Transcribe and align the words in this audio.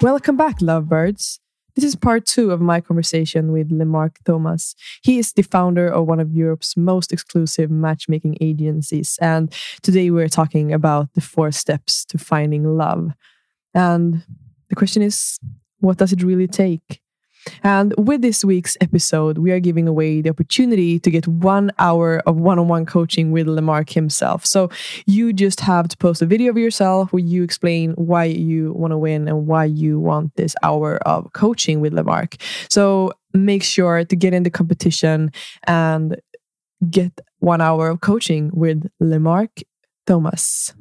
Welcome 0.00 0.36
back, 0.36 0.62
lovebirds. 0.62 1.40
This 1.74 1.84
is 1.84 1.96
part 1.96 2.24
two 2.24 2.52
of 2.52 2.60
my 2.60 2.80
conversation 2.80 3.50
with 3.50 3.70
Lemark 3.70 4.14
Thomas. 4.24 4.76
He 5.02 5.18
is 5.18 5.32
the 5.32 5.42
founder 5.42 5.88
of 5.88 6.06
one 6.06 6.20
of 6.20 6.30
Europe's 6.32 6.76
most 6.76 7.12
exclusive 7.12 7.68
matchmaking 7.68 8.36
agencies. 8.40 9.18
And 9.20 9.52
today 9.82 10.10
we're 10.10 10.28
talking 10.28 10.72
about 10.72 11.12
the 11.14 11.20
four 11.20 11.50
steps 11.50 12.04
to 12.06 12.18
finding 12.18 12.76
love. 12.76 13.10
And 13.74 14.22
the 14.68 14.76
question 14.76 15.02
is 15.02 15.36
what 15.80 15.96
does 15.96 16.12
it 16.12 16.22
really 16.22 16.46
take? 16.46 17.00
And 17.62 17.94
with 17.96 18.22
this 18.22 18.44
week's 18.44 18.76
episode, 18.80 19.38
we 19.38 19.50
are 19.52 19.60
giving 19.60 19.88
away 19.88 20.20
the 20.20 20.30
opportunity 20.30 20.98
to 20.98 21.10
get 21.10 21.26
one 21.26 21.70
hour 21.78 22.22
of 22.26 22.36
one 22.36 22.58
on 22.58 22.68
one 22.68 22.86
coaching 22.86 23.30
with 23.30 23.46
Lemark 23.46 23.90
himself. 23.90 24.46
So 24.46 24.70
you 25.06 25.32
just 25.32 25.60
have 25.60 25.88
to 25.88 25.96
post 25.96 26.22
a 26.22 26.26
video 26.26 26.50
of 26.50 26.58
yourself 26.58 27.12
where 27.12 27.22
you 27.22 27.42
explain 27.42 27.92
why 27.92 28.24
you 28.24 28.72
want 28.72 28.92
to 28.92 28.98
win 28.98 29.28
and 29.28 29.46
why 29.46 29.64
you 29.64 29.98
want 30.00 30.34
this 30.36 30.54
hour 30.62 30.96
of 30.98 31.32
coaching 31.32 31.80
with 31.80 31.92
Lemark. 31.92 32.40
So 32.70 33.12
make 33.32 33.62
sure 33.62 34.04
to 34.04 34.16
get 34.16 34.34
in 34.34 34.42
the 34.42 34.50
competition 34.50 35.32
and 35.64 36.20
get 36.90 37.20
one 37.38 37.60
hour 37.60 37.88
of 37.88 38.00
coaching 38.00 38.50
with 38.52 38.88
Lemark 39.02 39.62
Thomas. 40.06 40.74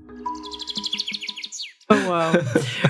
Oh 1.90 2.10
wow! 2.10 2.34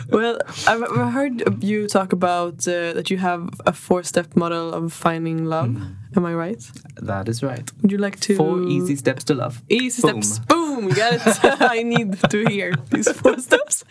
well, 0.09 0.39
I've 0.67 1.13
heard 1.13 1.63
you 1.63 1.87
talk 1.87 2.13
about 2.13 2.67
uh, 2.67 2.93
that 2.93 3.11
you 3.11 3.17
have 3.17 3.49
a 3.65 3.71
four-step 3.71 4.35
model 4.35 4.73
of 4.73 4.91
finding 4.91 5.45
love. 5.45 5.69
Mm. 5.69 5.95
Am 6.15 6.25
I 6.25 6.33
right? 6.33 6.71
That 6.95 7.29
is 7.29 7.43
right. 7.43 7.71
Would 7.81 7.91
you 7.91 7.99
like 7.99 8.19
to 8.21 8.35
four 8.35 8.63
easy 8.63 8.95
steps 8.95 9.23
to 9.25 9.35
love? 9.35 9.61
Easy 9.69 10.01
Boom. 10.01 10.23
steps. 10.23 10.45
Boom! 10.47 10.89
Got 10.89 11.13
it. 11.13 11.21
I 11.61 11.83
need 11.83 12.19
to 12.31 12.45
hear 12.49 12.73
these 12.89 13.11
four 13.11 13.37
steps. 13.47 13.83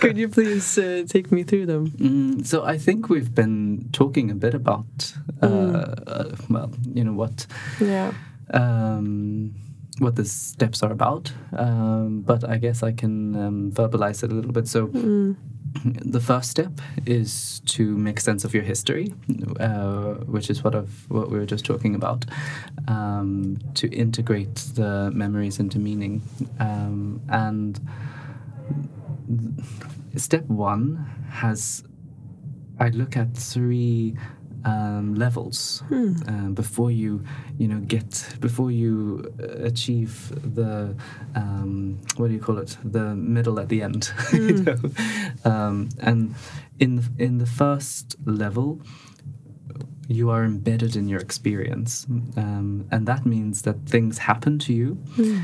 Could 0.00 0.18
you 0.18 0.28
please 0.28 0.76
uh, 0.76 1.04
take 1.08 1.32
me 1.32 1.42
through 1.42 1.64
them? 1.64 1.90
Mm, 1.92 2.46
so 2.46 2.64
I 2.64 2.76
think 2.76 3.08
we've 3.08 3.34
been 3.34 3.88
talking 3.92 4.30
a 4.30 4.34
bit 4.34 4.52
about, 4.52 5.14
uh, 5.40 5.46
mm. 5.46 6.50
well, 6.50 6.70
you 6.92 7.04
know 7.04 7.14
what? 7.14 7.46
Yeah. 7.80 8.12
Um, 8.52 9.54
what 9.98 10.16
the 10.16 10.24
steps 10.24 10.82
are 10.82 10.92
about, 10.92 11.32
um, 11.56 12.22
but 12.22 12.48
I 12.48 12.56
guess 12.58 12.82
I 12.82 12.92
can 12.92 13.36
um, 13.36 13.72
verbalize 13.72 14.22
it 14.22 14.32
a 14.32 14.34
little 14.34 14.52
bit. 14.52 14.68
So, 14.68 14.88
mm. 14.88 15.36
the 15.84 16.20
first 16.20 16.50
step 16.50 16.80
is 17.06 17.60
to 17.66 17.96
make 17.96 18.20
sense 18.20 18.44
of 18.44 18.54
your 18.54 18.62
history, 18.62 19.12
uh, 19.60 20.14
which 20.26 20.50
is 20.50 20.64
what 20.64 20.74
of 20.74 21.10
what 21.10 21.30
we 21.30 21.38
were 21.38 21.46
just 21.46 21.64
talking 21.64 21.94
about, 21.94 22.24
um, 22.88 23.58
to 23.74 23.88
integrate 23.88 24.54
the 24.74 25.10
memories 25.12 25.58
into 25.58 25.78
meaning, 25.78 26.22
um, 26.60 27.20
and 27.28 27.80
step 30.16 30.44
one 30.46 31.06
has 31.30 31.84
I 32.78 32.88
look 32.88 33.16
at 33.16 33.36
three 33.36 34.16
um, 34.64 35.14
levels 35.14 35.82
hmm. 35.88 36.14
um, 36.26 36.54
before 36.54 36.90
you 36.90 37.22
you 37.58 37.68
know 37.68 37.80
get 37.80 38.36
before 38.40 38.70
you 38.70 39.32
uh, 39.40 39.64
achieve 39.64 40.32
the 40.54 40.94
um, 41.34 41.98
what 42.16 42.28
do 42.28 42.34
you 42.34 42.40
call 42.40 42.58
it 42.58 42.76
the 42.84 43.14
middle 43.14 43.60
at 43.60 43.68
the 43.68 43.82
end 43.82 44.04
hmm. 44.16 44.48
you 44.48 44.62
know? 44.62 44.76
Um, 45.44 45.88
and 46.00 46.34
in 46.78 46.96
the, 46.96 47.10
in 47.18 47.38
the 47.38 47.46
first 47.46 48.16
level 48.24 48.80
you 50.08 50.30
are 50.30 50.44
embedded 50.44 50.96
in 50.96 51.08
your 51.08 51.20
experience 51.20 52.06
um, 52.36 52.86
and 52.90 53.06
that 53.06 53.24
means 53.24 53.62
that 53.62 53.86
things 53.86 54.18
happen 54.18 54.58
to 54.60 54.72
you 54.72 54.94
hmm. 55.14 55.38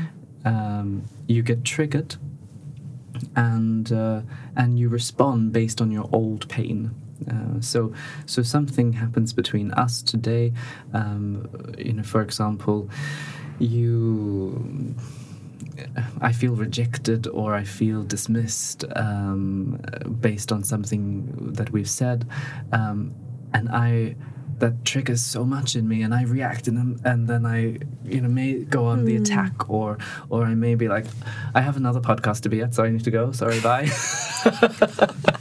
um, 0.45 1.03
you 1.27 1.41
get 1.41 1.63
triggered 1.63 2.15
and 3.35 3.91
uh, 3.91 4.21
and 4.55 4.79
you 4.79 4.89
respond 4.89 5.51
based 5.53 5.81
on 5.81 5.91
your 5.91 6.09
old 6.11 6.47
pain 6.49 6.91
uh, 7.29 7.61
so, 7.61 7.93
so 8.25 8.41
something 8.41 8.93
happens 8.93 9.33
between 9.33 9.71
us 9.71 10.01
today. 10.01 10.53
Um, 10.93 11.47
you 11.77 11.93
know, 11.93 12.03
for 12.03 12.21
example, 12.21 12.89
you. 13.59 14.95
I 16.19 16.31
feel 16.31 16.53
rejected 16.53 17.27
or 17.27 17.55
I 17.55 17.63
feel 17.63 18.03
dismissed 18.03 18.83
um, 18.95 19.79
based 20.19 20.51
on 20.51 20.63
something 20.63 21.53
that 21.53 21.71
we've 21.71 21.89
said, 21.89 22.27
um, 22.71 23.15
and 23.53 23.69
I 23.69 24.15
that 24.61 24.85
triggers 24.85 25.21
so 25.21 25.43
much 25.43 25.75
in 25.75 25.87
me 25.87 26.03
and 26.03 26.13
I 26.13 26.23
react 26.23 26.67
and, 26.67 27.03
and 27.03 27.27
then 27.27 27.45
I 27.45 27.79
you 28.05 28.21
know 28.21 28.29
may 28.29 28.59
go 28.59 28.85
on 28.85 29.01
mm. 29.01 29.05
the 29.05 29.17
hmm. 29.17 29.23
attack 29.23 29.69
or 29.69 29.97
or 30.29 30.45
I 30.45 30.53
may 30.53 30.75
be 30.75 30.87
like 30.87 31.05
I 31.55 31.61
have 31.61 31.77
another 31.77 31.99
podcast 31.99 32.41
to 32.41 32.49
be 32.49 32.61
at 32.61 32.75
so 32.75 32.83
I 32.83 32.91
need 32.91 33.03
to 33.03 33.11
go 33.11 33.31
sorry 33.31 33.59
bye 33.59 33.89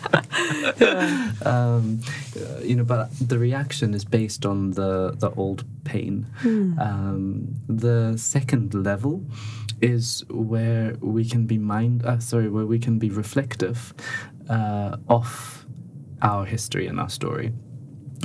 um, 1.45 2.01
you 2.63 2.77
know 2.77 2.85
but 2.85 3.09
the 3.29 3.39
reaction 3.39 3.95
is 3.95 4.05
based 4.05 4.45
on 4.45 4.73
the 4.73 5.13
the 5.19 5.31
old 5.33 5.65
pain 5.85 6.27
mm. 6.43 6.79
um, 6.81 7.55
the 7.69 8.17
second 8.17 8.75
level 8.75 9.25
is 9.81 10.25
where 10.29 10.95
we 11.01 11.25
can 11.25 11.47
be 11.47 11.57
mind 11.57 12.05
uh, 12.05 12.19
sorry 12.19 12.49
where 12.49 12.67
we 12.67 12.79
can 12.79 12.99
be 12.99 13.11
reflective 13.11 13.95
uh, 14.49 14.97
of 15.09 15.67
our 16.23 16.45
history 16.45 16.87
and 16.87 17.01
our 17.01 17.09
story 17.09 17.53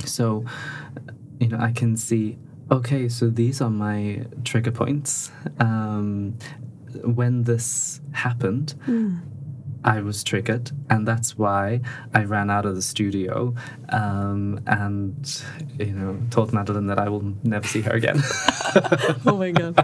so, 0.04 0.44
you 1.40 1.48
know, 1.48 1.58
I 1.58 1.72
can 1.72 1.96
see, 1.96 2.38
okay, 2.70 3.08
so 3.08 3.28
these 3.28 3.60
are 3.60 3.70
my 3.70 4.24
trigger 4.44 4.70
points. 4.70 5.30
Um, 5.58 6.38
when 7.02 7.42
this 7.44 8.00
happened, 8.12 8.74
mm. 8.86 9.20
I 9.86 10.00
was 10.00 10.24
triggered, 10.24 10.72
and 10.90 11.06
that's 11.06 11.38
why 11.38 11.80
I 12.12 12.24
ran 12.24 12.50
out 12.50 12.66
of 12.66 12.74
the 12.74 12.82
studio 12.82 13.54
um, 13.90 14.60
and, 14.66 15.42
you 15.78 15.92
know, 15.92 16.20
told 16.30 16.52
Madeleine 16.52 16.88
that 16.88 16.98
I 16.98 17.08
will 17.08 17.34
never 17.44 17.66
see 17.68 17.82
her 17.82 17.92
again. 17.92 18.20
oh 19.26 19.36
my 19.38 19.52
God. 19.52 19.78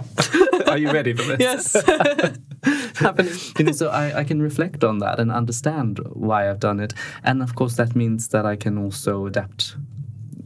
Are 0.66 0.76
you 0.76 0.90
ready 0.90 1.12
for 1.12 1.22
this? 1.22 1.38
Yes. 1.38 1.72
Happening. 2.96 3.32
You 3.56 3.64
know, 3.66 3.72
so 3.72 3.90
I, 3.90 4.18
I 4.18 4.24
can 4.24 4.42
reflect 4.42 4.82
on 4.82 4.98
that 4.98 5.20
and 5.20 5.30
understand 5.30 6.00
why 6.12 6.50
I've 6.50 6.60
done 6.60 6.80
it. 6.80 6.94
And 7.22 7.40
of 7.40 7.54
course, 7.54 7.76
that 7.76 7.94
means 7.94 8.28
that 8.28 8.44
I 8.44 8.56
can 8.56 8.78
also 8.78 9.26
adapt 9.26 9.76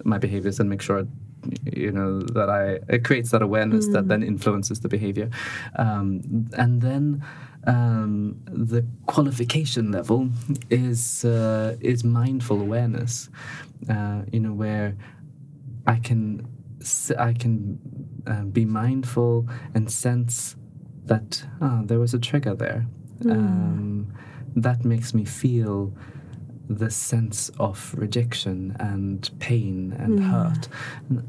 my 0.05 0.19
behaviors 0.19 0.61
and 0.61 0.69
make 0.69 0.83
sure 0.83 1.06
you 1.73 1.93
know 1.93 2.21
that 2.21 2.49
I 2.49 2.79
it 2.93 3.05
creates 3.05 3.31
that 3.31 3.43
awareness 3.43 3.89
mm. 3.89 3.93
that 3.93 4.09
then 4.09 4.23
influences 4.23 4.81
the 4.81 4.89
behavior, 4.89 5.31
um, 5.77 6.49
and 6.57 6.83
then 6.83 7.25
um, 7.67 8.41
the 8.47 8.84
qualification 9.07 9.93
level 9.93 10.29
is 10.71 11.25
uh, 11.25 11.77
is 11.81 12.05
mindful 12.05 12.61
awareness, 12.61 13.29
uh, 13.89 14.23
you 14.33 14.41
know 14.41 14.53
where 14.53 14.97
I 15.87 15.97
can 15.97 16.47
I 17.19 17.33
can 17.33 17.79
uh, 18.27 18.45
be 18.45 18.65
mindful 18.65 19.49
and 19.75 19.91
sense 19.91 20.56
that 21.06 21.45
oh, 21.61 21.83
there 21.85 21.99
was 21.99 22.15
a 22.15 22.19
trigger 22.19 22.55
there. 22.55 22.87
Mm. 23.20 23.32
Um, 23.32 24.12
that 24.56 24.85
makes 24.85 25.15
me 25.15 25.25
feel 25.25 25.93
the 26.69 26.91
sense 26.91 27.51
of 27.59 27.95
rejection 27.97 28.77
and 28.79 29.31
pain 29.39 29.95
and 29.99 30.19
mm. 30.19 30.31
hurt. 30.31 30.69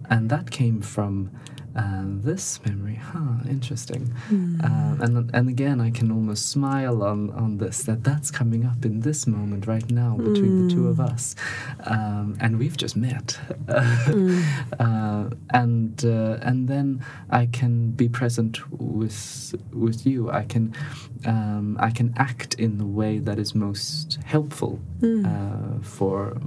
And 0.10 0.30
that 0.30 0.52
came 0.52 0.82
from 0.82 1.32
uh, 1.78 2.04
this 2.06 2.60
memory. 2.66 2.96
Huh, 2.96 3.44
interesting. 3.50 4.14
Mm. 4.30 4.64
Uh, 4.64 5.04
and 5.04 5.30
and 5.34 5.50
again, 5.50 5.80
I 5.80 5.92
can 5.92 6.12
almost 6.12 6.50
smile 6.50 7.04
on, 7.04 7.30
on 7.32 7.58
this 7.58 7.84
that 7.84 8.04
that's 8.04 8.32
coming 8.32 8.66
up 8.66 8.84
in 8.84 9.02
this 9.02 9.28
moment 9.28 9.68
right 9.68 9.90
now 9.92 10.18
between 10.18 10.52
mm. 10.52 10.70
the 10.70 10.76
two 10.76 10.88
of 10.88 10.98
hmm. 10.98 11.04
us, 11.04 11.36
um, 11.86 12.38
and 12.40 12.58
we've 12.58 12.78
just 12.78 12.96
met. 12.98 13.40
mm. 13.68 14.44
uh, 14.80 15.30
and 15.52 16.04
uh, 16.04 16.38
and 16.42 16.68
then 16.68 17.04
I 17.30 17.46
can 17.46 17.92
be 17.92 18.10
present 18.10 18.60
with 18.72 19.56
with 19.72 20.06
you. 20.06 20.32
I 20.32 20.44
can 20.44 20.74
um, 21.26 21.78
I 21.80 21.92
can 21.92 22.14
act 22.18 22.56
in 22.56 22.78
the 22.78 22.86
way 22.86 23.20
that 23.20 23.38
is 23.38 23.54
most 23.54 24.20
helpful 24.26 24.80
hmm. 25.00 25.26
uh, 25.26 25.80
for 25.82 26.38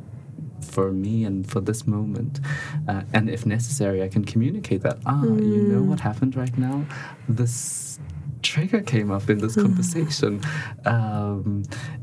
for 0.65 0.93
me 0.93 1.25
and 1.25 1.49
for 1.49 1.61
this 1.61 1.87
moment. 1.87 2.41
Uh, 2.89 3.03
and 3.13 3.29
if 3.29 3.47
necessary, 3.47 4.03
I 4.03 4.09
can 4.09 4.25
communicate 4.25 4.83
that. 4.83 4.99
Ah, 5.07 5.23
mm. 5.25 5.41
you 5.41 5.63
know 5.63 5.83
what 5.83 6.01
happened 6.01 6.37
right 6.37 6.57
now? 6.59 6.85
This 7.29 7.99
trigger 8.43 8.81
came 8.81 9.11
up 9.11 9.29
in 9.29 9.39
this 9.39 9.55
conversation, 9.55 10.41
um, 10.85 11.63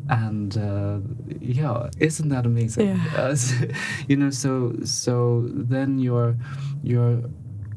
and 0.10 0.58
uh, 0.58 1.00
yeah, 1.40 1.90
isn't 2.00 2.30
that 2.30 2.46
amazing? 2.46 2.88
Yeah. 2.88 3.04
Uh, 3.18 3.36
you 4.08 4.16
know, 4.16 4.30
so 4.30 4.76
so 4.84 5.46
then 5.48 6.00
you're 6.00 6.36
you're 6.84 7.24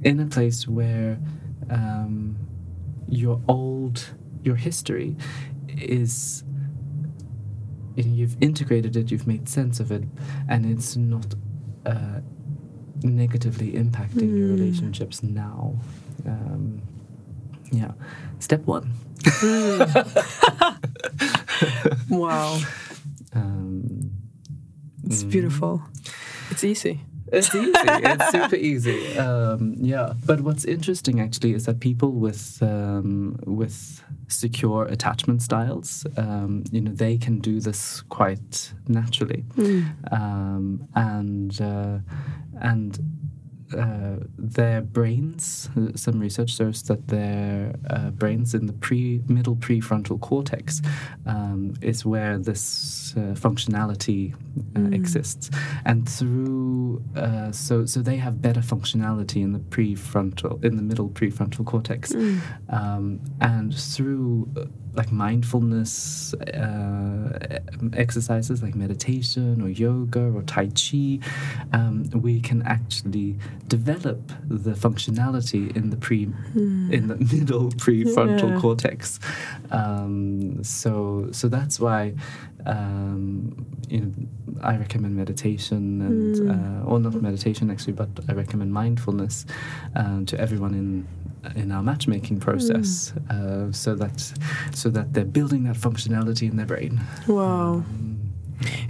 in 0.02 0.20
a 0.20 0.26
place 0.26 0.68
where 0.68 1.18
um, 1.70 2.36
your 3.08 3.40
old 3.48 4.10
your 4.42 4.56
history 4.56 5.16
is 5.68 6.44
you've 8.06 8.36
integrated 8.40 8.96
it, 8.96 9.10
you've 9.10 9.26
made 9.26 9.48
sense 9.48 9.80
of 9.80 9.90
it, 9.92 10.04
and 10.48 10.66
it's 10.66 10.96
not 10.96 11.34
uh, 11.86 12.20
negatively 13.02 13.72
impacting 13.72 14.36
your 14.38 14.48
Mm. 14.48 14.58
relationships 14.58 15.22
now. 15.22 15.74
Um, 16.26 16.82
yeah, 17.72 17.92
step 18.38 18.66
one. 18.66 18.90
Wow. 22.08 22.58
Um, 23.32 24.10
It's 25.06 25.22
mm. 25.22 25.30
beautiful. 25.30 25.82
It's 26.50 26.64
easy. 26.64 27.00
It's 27.32 27.54
easy. 27.54 27.72
it's 27.74 28.30
super 28.30 28.56
easy. 28.56 29.18
Um, 29.18 29.74
yeah, 29.78 30.14
but 30.26 30.40
what's 30.40 30.64
interesting 30.64 31.20
actually 31.20 31.54
is 31.54 31.66
that 31.66 31.80
people 31.80 32.12
with 32.12 32.58
um, 32.62 33.38
with 33.46 34.02
secure 34.28 34.84
attachment 34.84 35.42
styles, 35.42 36.06
um, 36.16 36.64
you 36.70 36.80
know, 36.80 36.92
they 36.92 37.18
can 37.18 37.38
do 37.38 37.60
this 37.60 38.02
quite 38.08 38.72
naturally, 38.88 39.44
um, 40.10 40.86
and 40.94 41.60
uh, 41.60 41.98
and 42.60 42.98
uh, 43.76 44.16
their 44.38 44.80
brains. 44.80 45.68
uh, 45.76 45.96
Some 45.96 46.18
research 46.20 46.54
shows 46.56 46.82
that 46.84 47.08
their 47.08 47.74
uh, 47.88 48.10
brains 48.10 48.54
in 48.54 48.66
the 48.66 48.72
pre 48.72 49.22
middle 49.28 49.56
prefrontal 49.56 50.20
cortex 50.20 50.82
um, 51.26 51.74
is 51.80 52.04
where 52.04 52.38
this 52.38 53.14
uh, 53.16 53.34
functionality 53.34 54.34
uh, 54.76 54.94
exists, 54.94 55.50
and 55.84 56.08
through 56.08 57.02
uh, 57.16 57.52
so 57.52 57.86
so 57.86 58.00
they 58.00 58.16
have 58.16 58.40
better 58.42 58.60
functionality 58.60 59.42
in 59.42 59.52
the 59.52 59.58
prefrontal 59.58 60.62
in 60.64 60.76
the 60.76 60.82
middle 60.82 61.08
prefrontal 61.08 61.64
cortex, 61.64 62.14
um, 62.68 63.20
and 63.40 63.76
through 63.76 64.48
uh, 64.56 64.64
like 64.94 65.12
mindfulness 65.12 66.34
uh, 66.34 67.58
exercises 67.92 68.62
like 68.62 68.74
meditation 68.74 69.62
or 69.62 69.68
yoga 69.68 70.20
or 70.20 70.42
tai 70.42 70.68
chi, 70.68 71.18
um, 71.72 72.04
we 72.14 72.40
can 72.40 72.62
actually 72.62 73.36
develop 73.68 74.32
the 74.48 74.72
functionality 74.72 75.74
in 75.76 75.90
the 75.90 75.96
pre 75.96 76.28
in 76.54 77.06
the 77.08 77.16
middle 77.34 77.70
prefrontal 77.72 78.50
Yeah. 78.52 78.58
cortex. 78.60 79.20
Um, 79.70 80.62
so 80.64 81.28
so 81.32 81.48
that's 81.48 81.78
why 81.78 82.14
um, 82.66 83.66
you 83.88 84.00
know 84.00 84.12
I 84.62 84.76
recommend 84.76 85.16
meditation 85.16 86.02
and 86.02 86.50
uh, 86.50 86.88
or 86.88 86.98
not 87.00 87.14
meditation 87.14 87.70
actually, 87.70 87.94
but 87.94 88.08
I 88.28 88.32
recommend 88.32 88.72
mindfulness 88.72 89.46
um, 89.94 90.26
to 90.26 90.38
everyone 90.38 90.74
in 90.74 91.08
in 91.56 91.72
our 91.72 91.82
matchmaking 91.82 92.38
process, 92.40 93.14
uh, 93.30 93.72
so 93.72 93.94
that 93.94 94.32
so 94.74 94.90
that 94.90 95.14
they're 95.14 95.24
building 95.24 95.64
that 95.64 95.76
functionality 95.76 96.48
in 96.50 96.56
their 96.56 96.66
brain. 96.66 97.00
Wow. 97.26 97.74
Um, 97.74 98.19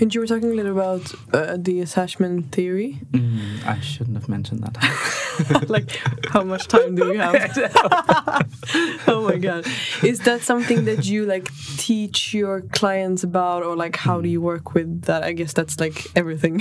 And 0.01 0.15
you 0.15 0.21
were 0.21 0.27
talking 0.27 0.51
a 0.51 0.55
little 0.55 0.73
about 0.73 1.13
uh, 1.33 1.57
the 1.59 1.81
attachment 1.81 2.53
theory. 2.53 3.01
mm, 3.13 3.65
I 3.67 3.81
shouldn't 3.81 4.17
have 4.17 4.29
mentioned 4.29 4.63
that. 4.63 5.69
like, 5.69 5.91
how 6.29 6.43
much 6.43 6.69
time 6.69 6.95
do 6.95 7.07
you 7.07 7.19
have? 7.19 7.35
oh 9.07 9.27
my 9.29 9.37
god. 9.37 9.67
Is 10.03 10.21
that 10.21 10.43
something 10.43 10.85
that 10.85 11.07
you 11.07 11.27
like 11.27 11.49
teach 11.77 12.35
your 12.35 12.63
clients 12.63 13.25
about, 13.25 13.63
or 13.63 13.77
like 13.77 13.97
how 13.97 14.21
do 14.21 14.29
you 14.29 14.41
work 14.41 14.75
with 14.75 15.03
that? 15.03 15.23
I 15.23 15.33
guess 15.33 15.53
that's 15.53 15.79
like 15.81 16.07
everything. 16.17 16.59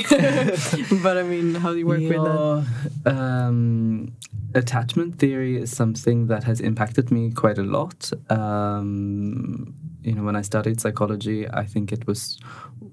but 1.04 1.18
I 1.18 1.24
mean, 1.24 1.56
how 1.56 1.72
do 1.72 1.78
you 1.78 1.88
work 1.88 2.00
with 2.00 2.12
that? 2.12 2.66
Um, 3.06 4.14
attachment 4.56 5.20
theory 5.20 5.62
is 5.62 5.72
something 5.72 6.28
that 6.28 6.44
has 6.44 6.60
impacted 6.60 7.12
me 7.12 7.32
quite 7.32 7.58
a 7.58 7.64
lot. 7.64 8.12
Um, 8.30 9.74
you 10.02 10.14
know, 10.14 10.24
when 10.24 10.36
I 10.36 10.42
studied 10.42 10.80
psychology, 10.80 11.48
I 11.50 11.66
think 11.66 11.92
it 11.92 12.08
was 12.08 12.40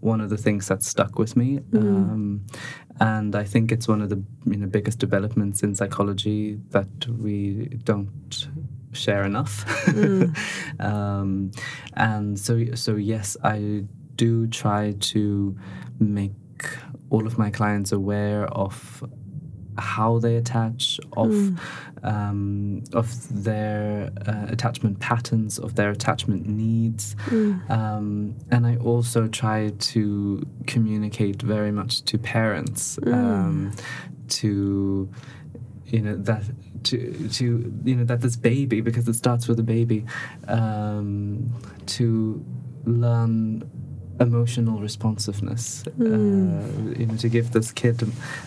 one 0.00 0.20
of 0.20 0.30
the 0.30 0.36
things 0.36 0.68
that 0.68 0.82
stuck 0.82 1.18
with 1.18 1.36
me, 1.36 1.60
um, 1.74 2.46
and 3.00 3.34
I 3.34 3.44
think 3.44 3.72
it's 3.72 3.88
one 3.88 4.00
of 4.00 4.08
the 4.08 4.22
you 4.44 4.56
know 4.56 4.66
biggest 4.66 4.98
developments 4.98 5.62
in 5.62 5.74
psychology 5.74 6.58
that 6.70 7.06
we 7.08 7.68
don't 7.84 8.48
share 8.92 9.24
enough. 9.24 9.64
um, 10.80 11.50
and 11.94 12.38
so, 12.38 12.74
so 12.74 12.96
yes, 12.96 13.36
I 13.44 13.84
do 14.16 14.46
try 14.46 14.94
to 14.98 15.56
make 15.98 16.32
all 17.10 17.26
of 17.26 17.38
my 17.38 17.50
clients 17.50 17.92
aware 17.92 18.46
of 18.46 19.04
how 19.78 20.18
they 20.18 20.36
attach, 20.36 20.98
of 21.16 21.30
um, 22.02 22.82
of 22.92 23.44
their 23.44 24.10
uh, 24.26 24.46
attachment 24.48 25.00
patterns, 25.00 25.58
of 25.58 25.74
their 25.74 25.90
attachment 25.90 26.46
needs, 26.46 27.16
um, 27.68 28.34
and 28.50 28.66
I 28.66 28.76
also 28.76 29.28
try 29.28 29.70
to 29.70 30.46
communicate 30.66 31.42
very 31.42 31.72
much 31.72 32.02
to 32.04 32.18
parents 32.18 32.98
um, 33.06 33.72
to 34.28 35.08
you 35.86 36.00
know 36.00 36.16
that 36.16 36.42
to 36.84 37.28
to 37.30 37.72
you 37.84 37.96
know 37.96 38.04
that 38.04 38.20
this 38.20 38.36
baby 38.36 38.80
because 38.80 39.08
it 39.08 39.14
starts 39.14 39.48
with 39.48 39.58
a 39.58 39.62
baby 39.62 40.04
um, 40.48 41.52
to 41.86 42.44
learn 42.84 43.68
emotional 44.20 44.78
responsiveness 44.78 45.84
uh, 46.00 46.04
you 46.04 47.06
know 47.06 47.16
to 47.16 47.28
give 47.28 47.52
this 47.52 47.70
kid 47.72 47.98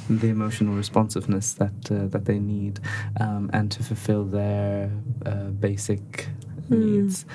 the 0.10 0.28
emotional 0.28 0.76
responsiveness 0.76 1.54
that 1.54 1.92
uh, 1.92 2.08
that 2.08 2.26
they 2.26 2.40
need 2.40 2.80
um, 3.20 3.50
and 3.54 3.72
to 3.72 3.84
fulfill 3.84 4.24
their 4.24 4.92
uh, 5.26 5.50
basic 5.60 6.28
needs. 6.70 7.26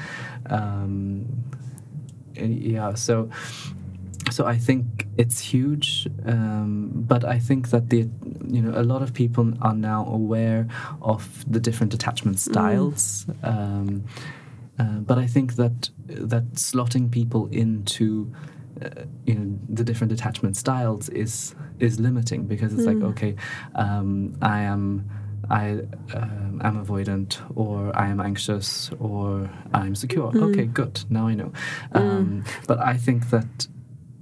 Um, 0.47 1.27
yeah 2.37 2.95
so 2.95 3.31
so 4.31 4.47
I 4.47 4.57
think 4.57 5.07
it's 5.19 5.39
huge, 5.39 6.09
um, 6.25 6.91
but 6.95 7.25
I 7.25 7.39
think 7.39 7.71
that 7.71 7.91
the 7.91 8.09
you 8.49 8.63
know 8.63 8.73
a 8.75 8.83
lot 8.83 9.03
of 9.03 9.13
people 9.13 9.53
are 9.61 9.75
now 9.75 10.07
aware 10.07 10.67
of 11.03 11.45
the 11.51 11.61
different 11.61 11.95
attachment 11.95 12.41
styles. 12.41 13.27
Um, 13.43 14.05
uh, 14.79 14.99
but 15.01 15.19
I 15.19 15.27
think 15.27 15.57
that 15.57 15.91
that 16.07 16.55
slotting 16.55 17.11
people 17.11 17.49
into 17.51 18.33
uh, 18.83 19.05
you 19.27 19.35
know 19.35 19.59
the 19.69 19.85
different 19.85 20.13
attachment 20.13 20.57
styles 20.57 21.09
is 21.11 21.55
is 21.79 22.01
limiting 22.01 22.47
because 22.47 22.73
it's 22.75 22.87
like 22.87 23.03
okay, 23.03 23.37
um, 23.75 24.37
I 24.43 24.61
am. 24.61 25.09
I 25.51 25.81
um, 26.15 26.63
am 26.65 26.83
avoidant, 26.83 27.39
or 27.55 27.93
I 27.95 28.09
am 28.09 28.19
anxious, 28.19 28.91
or 28.99 29.51
I'm 29.75 29.95
secure. 29.95 30.33
Okay, 30.35 30.65
good. 30.65 31.05
Now 31.11 31.27
I 31.27 31.35
know. 31.35 31.53
Um, 31.93 32.45
But 32.67 32.79
I 32.79 32.97
think 32.97 33.29
that 33.29 33.69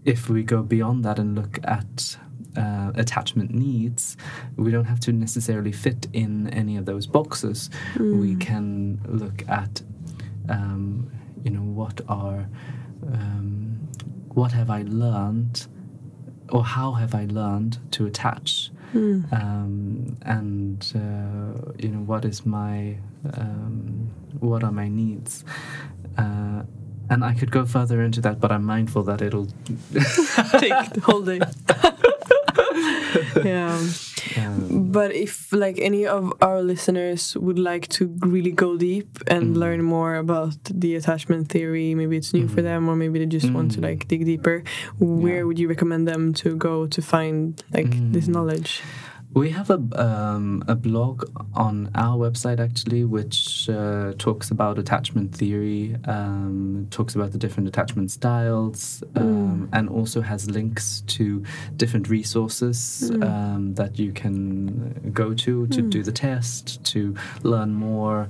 if 0.05 0.29
we 0.29 0.43
go 0.43 0.63
beyond 0.63 1.05
that 1.05 1.21
and 1.21 1.37
look 1.37 1.61
at 1.63 2.17
uh, 2.57 2.91
attachment 2.97 3.55
needs, 3.55 4.17
we 4.57 4.71
don't 4.73 4.87
have 4.87 4.99
to 5.01 5.13
necessarily 5.13 5.73
fit 5.73 6.09
in 6.13 6.49
any 6.49 6.77
of 6.77 6.87
those 6.87 7.07
boxes. 7.07 7.71
We 7.99 8.35
can 8.35 9.01
look 9.07 9.49
at, 9.49 9.83
um, 10.53 11.11
you 11.43 11.51
know, 11.51 11.61
what 11.63 12.01
are, 12.09 12.49
um, 13.13 13.89
what 14.35 14.53
have 14.53 14.71
I 14.71 14.83
learned, 14.87 15.67
or 16.51 16.65
how 16.65 16.93
have 16.93 17.15
I 17.15 17.25
learned 17.27 17.79
to 17.93 18.07
attach, 18.07 18.71
um, 19.33 20.17
and 20.23 20.93
uh, 20.95 21.73
you 21.79 21.89
know, 21.89 22.01
what 22.01 22.25
is 22.25 22.45
my, 22.45 22.99
um, 23.35 24.11
what 24.41 24.63
are 24.63 24.73
my 24.73 24.89
needs. 24.89 25.45
Uh, 26.19 26.63
and 27.11 27.25
I 27.25 27.35
could 27.35 27.51
go 27.51 27.67
further 27.67 28.03
into 28.03 28.21
that, 28.23 28.41
but 28.41 28.53
I'm 28.53 28.65
mindful 28.65 29.03
that 29.05 29.21
it'll 29.21 29.47
Take 30.59 30.93
the 30.93 31.03
whole 31.05 31.23
day. 31.23 31.41
yeah. 33.45 33.79
But 34.93 35.15
if 35.15 35.53
like 35.53 35.79
any 35.81 36.07
of 36.07 36.33
our 36.43 36.61
listeners 36.63 37.35
would 37.37 37.59
like 37.59 37.89
to 37.97 38.03
really 38.21 38.53
go 38.53 38.77
deep 38.77 39.09
and 39.27 39.57
Mm. 39.57 39.59
learn 39.65 39.81
more 39.83 40.17
about 40.17 40.57
the 40.83 40.95
attachment 41.01 41.49
theory, 41.49 41.95
maybe 41.95 42.17
it's 42.21 42.33
new 42.35 42.47
for 42.47 42.61
Mhm. 42.61 42.69
them, 42.69 42.89
or 42.91 42.95
maybe 42.97 43.19
they 43.19 43.27
just 43.39 43.51
want 43.57 43.73
to 43.73 43.81
Mm. 43.81 43.89
like 43.89 44.01
dig 44.09 44.25
deeper. 44.27 44.63
Where 44.99 45.37
Yeah. 45.41 45.43
would 45.47 45.59
you 45.59 45.69
recommend 45.69 46.07
them 46.07 46.33
to 46.45 46.49
go 46.57 46.87
to 46.87 47.01
find 47.01 47.63
like 47.73 47.93
this 48.13 48.27
Mm. 48.29 48.33
knowledge? 48.35 48.83
We 49.35 49.49
have 49.51 49.71
a 49.71 49.81
um, 49.95 50.63
a 50.69 50.75
blog 50.75 51.25
on 51.55 51.91
our 51.95 52.19
website 52.19 52.61
actually, 52.61 53.05
which 53.05 53.67
uh, 53.71 54.13
talks 54.19 54.51
about 54.51 54.79
attachment 54.79 55.35
theory, 55.35 55.97
um, 56.05 56.87
talks 56.91 57.15
about 57.15 57.33
the 57.33 57.39
different 57.39 57.67
attachment 57.67 58.11
styles, 58.11 59.03
um, 59.17 59.71
and 59.73 59.89
also 59.89 60.21
has 60.21 60.51
links 60.51 61.03
to 61.07 61.43
different 61.79 62.11
resources 62.11 63.11
um, 63.23 63.73
that 63.75 63.99
you 63.99 64.13
can 64.13 65.11
go 65.15 65.33
to 65.33 65.67
to 65.69 65.81
do 65.81 66.03
the 66.03 66.13
test, 66.13 66.85
to 66.85 67.17
learn 67.43 67.73
more, 67.73 68.29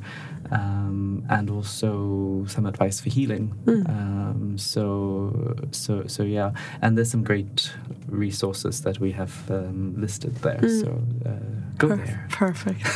um, 0.52 1.24
and 1.30 1.50
also 1.50 2.44
some 2.46 2.66
advice 2.66 3.00
for 3.00 3.08
healing. 3.10 3.52
Um, 3.66 4.54
so 4.58 5.56
so 5.70 6.06
so 6.06 6.22
yeah, 6.22 6.52
and 6.82 6.96
there's 6.96 7.10
some 7.10 7.24
great 7.24 7.72
resources 8.06 8.82
that 8.82 9.00
we 9.00 9.12
have 9.12 9.50
um, 9.50 9.94
listed 9.96 10.36
there. 10.36 10.60
So 10.68 11.02
uh, 11.26 11.30
go 11.78 11.88
there. 11.88 12.28
Perfect. 12.30 12.82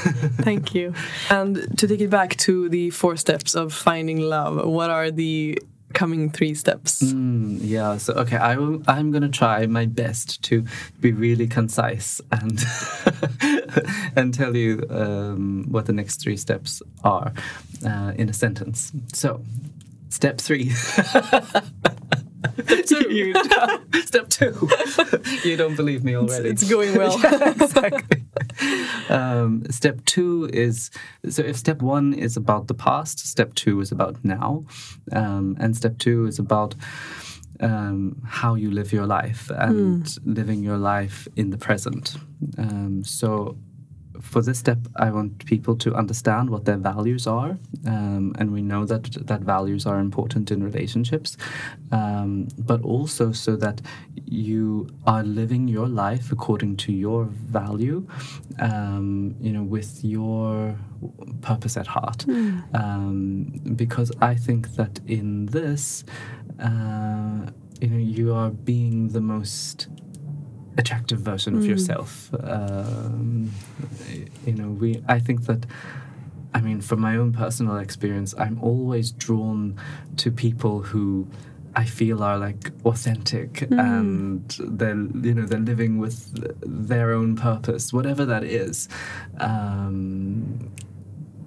Thank 0.44 0.74
you. 0.74 0.92
And 1.30 1.78
to 1.78 1.88
take 1.88 2.00
it 2.00 2.10
back 2.10 2.36
to 2.36 2.68
the 2.68 2.90
four 2.90 3.16
steps 3.16 3.54
of 3.54 3.72
finding 3.72 4.20
love, 4.20 4.66
what 4.66 4.90
are 4.90 5.10
the 5.10 5.58
coming 5.96 6.30
three 6.30 6.54
steps? 6.54 7.02
Mm, 7.02 7.58
yeah. 7.62 7.96
So 7.96 8.12
okay, 8.14 8.36
I 8.36 8.56
will, 8.56 8.82
I'm 8.86 9.10
gonna 9.10 9.30
try 9.30 9.66
my 9.66 9.86
best 9.86 10.42
to 10.42 10.64
be 11.00 11.12
really 11.12 11.48
concise 11.48 12.20
and 12.30 12.62
and 14.16 14.32
tell 14.32 14.54
you 14.54 14.84
um, 14.90 15.64
what 15.68 15.86
the 15.86 15.92
next 15.92 16.20
three 16.22 16.36
steps 16.36 16.82
are 17.02 17.32
uh, 17.84 18.12
in 18.16 18.28
a 18.28 18.34
sentence. 18.34 18.92
So, 19.12 19.42
step 20.10 20.38
three. 20.38 20.70
Step 22.64 22.86
two. 22.86 23.12
you, 23.12 23.34
step 24.04 24.28
two. 24.28 24.68
you 25.42 25.56
don't 25.56 25.74
believe 25.74 26.04
me 26.04 26.14
already. 26.16 26.50
It's 26.50 26.68
going 26.68 26.94
well. 26.96 27.16
exactly. 27.16 28.24
Um, 29.08 29.62
step 29.70 30.04
two 30.04 30.50
is 30.52 30.90
so 31.28 31.42
if 31.42 31.56
step 31.56 31.82
one 31.82 32.12
is 32.12 32.36
about 32.36 32.66
the 32.66 32.74
past, 32.74 33.18
step 33.20 33.54
two 33.54 33.80
is 33.80 33.92
about 33.92 34.16
now, 34.24 34.64
um, 35.12 35.56
and 35.60 35.76
step 35.76 35.98
two 35.98 36.26
is 36.26 36.38
about 36.38 36.74
um, 37.60 38.20
how 38.24 38.54
you 38.54 38.70
live 38.70 38.92
your 38.92 39.06
life 39.06 39.50
and 39.54 40.18
living 40.24 40.62
your 40.62 40.76
life 40.76 41.28
in 41.36 41.50
the 41.50 41.58
present. 41.58 42.16
Um, 42.58 43.04
so 43.04 43.56
for 44.26 44.42
this 44.42 44.58
step, 44.58 44.78
I 44.96 45.10
want 45.10 45.46
people 45.46 45.76
to 45.76 45.94
understand 45.94 46.50
what 46.50 46.64
their 46.64 46.76
values 46.76 47.26
are, 47.26 47.58
um, 47.86 48.34
and 48.38 48.52
we 48.52 48.62
know 48.62 48.84
that 48.86 49.04
that 49.26 49.40
values 49.40 49.86
are 49.86 49.98
important 50.00 50.50
in 50.50 50.62
relationships, 50.62 51.36
um, 51.92 52.48
but 52.58 52.82
also 52.82 53.32
so 53.32 53.56
that 53.56 53.80
you 54.26 54.88
are 55.06 55.22
living 55.22 55.68
your 55.68 55.88
life 55.88 56.32
according 56.32 56.76
to 56.76 56.92
your 56.92 57.24
value, 57.24 58.06
um, 58.58 59.34
you 59.40 59.52
know, 59.52 59.62
with 59.62 60.04
your 60.04 60.76
purpose 61.40 61.76
at 61.76 61.86
heart. 61.86 62.24
Um, 62.74 63.44
because 63.76 64.10
I 64.20 64.34
think 64.34 64.74
that 64.76 65.00
in 65.06 65.46
this, 65.46 66.04
uh, 66.58 67.46
you 67.80 67.88
know, 67.88 67.98
you 67.98 68.34
are 68.34 68.50
being 68.50 69.08
the 69.08 69.20
most 69.20 69.88
attractive 70.78 71.20
version 71.20 71.56
of 71.56 71.64
yourself. 71.64 72.30
Um, 72.40 73.52
you 74.44 74.52
know, 74.52 74.68
we. 74.68 75.02
I 75.08 75.18
think 75.18 75.46
that. 75.46 75.66
I 76.54 76.60
mean, 76.62 76.80
from 76.80 77.00
my 77.00 77.16
own 77.16 77.32
personal 77.32 77.76
experience, 77.76 78.34
I'm 78.38 78.58
always 78.62 79.10
drawn 79.10 79.78
to 80.16 80.32
people 80.32 80.80
who 80.80 81.28
I 81.74 81.84
feel 81.84 82.22
are 82.22 82.38
like 82.38 82.72
authentic 82.86 83.60
and 83.70 84.48
they're 84.58 84.96
you 84.96 85.34
know 85.34 85.44
they're 85.44 85.58
living 85.60 85.98
with 85.98 86.32
their 86.64 87.12
own 87.12 87.36
purpose, 87.36 87.92
whatever 87.92 88.24
that 88.24 88.42
is. 88.42 88.88
Um, 89.36 90.72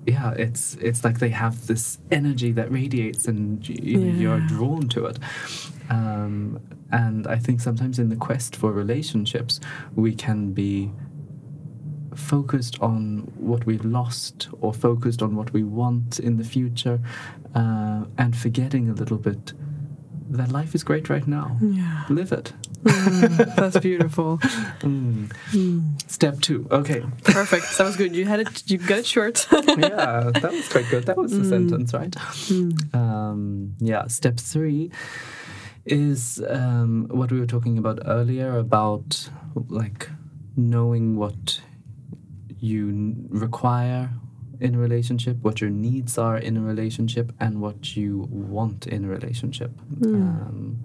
yeah, 0.05 0.33
it's 0.33 0.75
it's 0.75 1.03
like 1.03 1.17
they 1.17 1.29
have 1.29 1.65
this 1.65 1.97
energy 2.11 2.51
that 2.51 2.71
radiates, 2.71 3.27
and 3.27 3.67
you 3.67 3.97
know, 3.97 4.19
you're 4.19 4.39
drawn 4.41 4.87
to 4.89 5.05
it. 5.05 5.17
Um, 5.89 6.59
and 6.91 7.27
I 7.27 7.37
think 7.37 7.61
sometimes 7.61 7.99
in 7.99 8.09
the 8.09 8.15
quest 8.15 8.55
for 8.55 8.71
relationships, 8.71 9.59
we 9.95 10.13
can 10.15 10.53
be 10.53 10.91
focused 12.15 12.79
on 12.81 13.31
what 13.37 13.65
we've 13.65 13.85
lost 13.85 14.49
or 14.61 14.73
focused 14.73 15.21
on 15.21 15.35
what 15.35 15.53
we 15.53 15.63
want 15.63 16.19
in 16.19 16.37
the 16.37 16.43
future, 16.43 16.99
uh, 17.55 18.03
and 18.17 18.35
forgetting 18.35 18.89
a 18.89 18.93
little 18.93 19.17
bit 19.17 19.53
that 20.31 20.51
life 20.51 20.75
is 20.75 20.83
great 20.83 21.09
right 21.09 21.27
now. 21.27 21.57
Yeah. 21.59 22.03
Live 22.09 22.31
it. 22.31 22.53
Mm, 22.83 23.55
that's 23.55 23.79
beautiful. 23.89 24.37
Mm. 24.81 25.31
Mm, 25.51 26.09
Step 26.11 26.39
two. 26.41 26.67
Okay. 26.69 27.01
perfect. 27.23 27.77
That 27.77 27.85
was 27.85 27.95
good. 27.97 28.15
You 28.15 28.25
had 28.25 28.39
it. 28.41 28.63
You 28.69 28.77
got 28.77 28.99
it 28.99 29.05
short. 29.07 29.47
yeah, 29.51 30.29
that 30.33 30.51
was 30.51 30.69
quite 30.69 30.87
good. 30.91 31.05
That 31.07 31.17
was 31.17 31.31
the 31.31 31.39
Mm. 31.39 31.49
sentence, 31.49 31.93
right? 31.95 32.11
Mm. 32.11 32.93
Um, 32.95 33.73
yeah, 33.79 34.05
step 34.07 34.37
three 34.37 34.91
is 35.91 36.41
um, 36.47 37.07
what 37.09 37.31
we 37.31 37.39
were 37.39 37.47
talking 37.47 37.77
about 37.77 37.99
earlier 38.05 38.57
about 38.57 39.29
like 39.67 40.09
knowing 40.55 41.15
what 41.15 41.61
you 42.59 43.15
require 43.29 44.11
in 44.59 44.75
a 44.75 44.77
relationship, 44.77 45.37
what 45.41 45.61
your 45.61 45.69
needs 45.69 46.17
are 46.17 46.37
in 46.37 46.57
a 46.57 46.61
relationship, 46.61 47.31
and 47.39 47.61
what 47.61 47.95
you 47.95 48.27
want 48.29 48.87
in 48.87 49.05
a 49.05 49.07
relationship. 49.07 49.71
Um, 50.03 50.83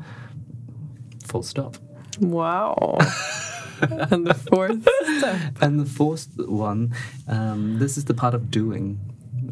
full 1.25 1.43
stop. 1.43 1.77
Wow. 2.21 2.99
and 3.81 4.27
the 4.27 4.35
fourth 4.35 4.89
step. 5.19 5.41
And 5.61 5.81
the 5.81 5.87
fourth 5.87 6.29
one, 6.37 6.95
um, 7.27 7.79
this 7.79 7.97
is 7.97 8.05
the 8.05 8.15
part 8.15 8.35
of 8.35 8.51
doing. 8.51 9.01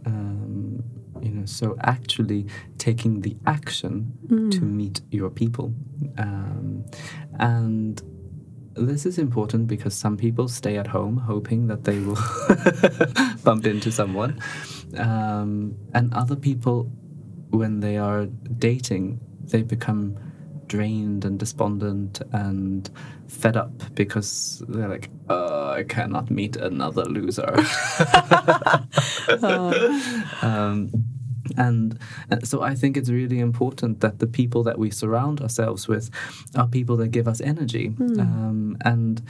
Um, 0.07 0.32
so 1.47 1.77
actually 1.81 2.47
taking 2.79 3.21
the 3.21 3.37
action 3.47 4.13
to 4.51 4.61
meet 4.61 5.01
your 5.11 5.31
people, 5.31 5.75
um, 6.19 6.85
and 7.39 8.03
this 8.75 9.05
is 9.05 9.19
important 9.19 9.67
because 9.67 9.95
some 9.95 10.17
people 10.17 10.49
stay 10.49 10.79
at 10.79 10.87
home 10.87 11.19
hoping 11.19 11.67
that 11.67 11.85
they 11.85 11.99
will 11.99 12.19
bump 13.45 13.67
into 13.67 13.93
someone, 13.93 14.41
um, 14.97 15.75
and 15.95 16.13
other 16.15 16.37
people, 16.37 16.91
when 17.51 17.81
they 17.81 17.99
are 17.99 18.27
dating, 18.59 19.21
they 19.45 19.63
become 19.63 20.17
drained 20.73 21.25
and 21.27 21.39
despondent 21.39 22.23
and 22.33 22.89
fed 23.29 23.59
up 23.59 23.95
because 23.95 24.63
they're 24.69 24.89
like, 24.89 25.11
uh, 25.29 25.71
I 25.71 25.83
cannot 25.83 26.31
meet 26.31 26.57
another 26.57 27.05
loser. 27.05 27.45
um, 30.43 30.91
and, 31.57 31.99
and 32.31 32.47
so 32.47 32.63
I 32.63 32.75
think 32.75 32.97
it's 32.97 33.11
really 33.11 33.39
important 33.39 34.01
that 34.01 34.19
the 34.19 34.27
people 34.27 34.63
that 34.65 34.79
we 34.79 34.91
surround 34.91 35.41
ourselves 35.41 35.89
with 35.89 36.11
are 36.55 36.67
people 36.67 36.97
that 36.99 37.09
give 37.09 37.29
us 37.29 37.41
energy. 37.41 37.95
Um, 38.21 38.77
and 38.85 39.23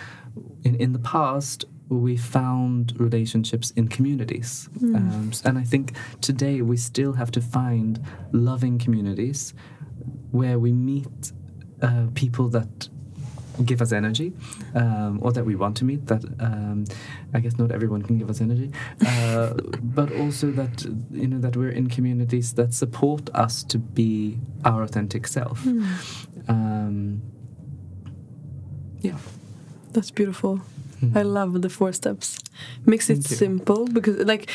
in, 0.64 0.74
in 0.76 0.92
the 0.92 0.98
past, 0.98 1.64
we 1.88 2.16
found 2.16 2.94
relationships 2.98 3.70
in 3.72 3.88
communities. 3.88 4.68
Um, 4.82 5.32
and 5.44 5.58
I 5.58 5.64
think 5.64 5.92
today 6.20 6.62
we 6.62 6.76
still 6.76 7.12
have 7.12 7.30
to 7.32 7.40
find 7.40 8.00
loving 8.32 8.78
communities 8.78 9.54
where 10.30 10.58
we 10.58 10.72
meet 10.72 11.32
uh, 11.82 12.06
people 12.14 12.48
that 12.48 12.88
give 13.64 13.82
us 13.82 13.92
energy 13.92 14.32
um, 14.74 15.18
or 15.22 15.30
that 15.32 15.44
we 15.44 15.54
want 15.54 15.76
to 15.76 15.84
meet 15.84 16.06
that 16.06 16.24
um, 16.40 16.84
i 17.34 17.40
guess 17.40 17.58
not 17.58 17.70
everyone 17.70 18.02
can 18.02 18.16
give 18.18 18.30
us 18.30 18.40
energy 18.40 18.70
uh, 19.06 19.52
but 19.82 20.10
also 20.12 20.50
that 20.50 20.84
you 21.10 21.26
know 21.28 21.38
that 21.38 21.56
we're 21.56 21.70
in 21.70 21.88
communities 21.88 22.54
that 22.54 22.72
support 22.72 23.28
us 23.34 23.62
to 23.62 23.78
be 23.78 24.38
our 24.64 24.82
authentic 24.82 25.26
self 25.26 25.66
um, 26.48 27.20
yeah 29.00 29.16
That's 29.92 30.10
beautiful. 30.10 30.60
I 31.14 31.22
love 31.22 31.60
the 31.62 31.68
four 31.68 31.92
steps. 31.92 32.38
Makes 32.86 33.10
it 33.10 33.24
simple 33.24 33.86
because, 33.86 34.16
like, 34.26 34.50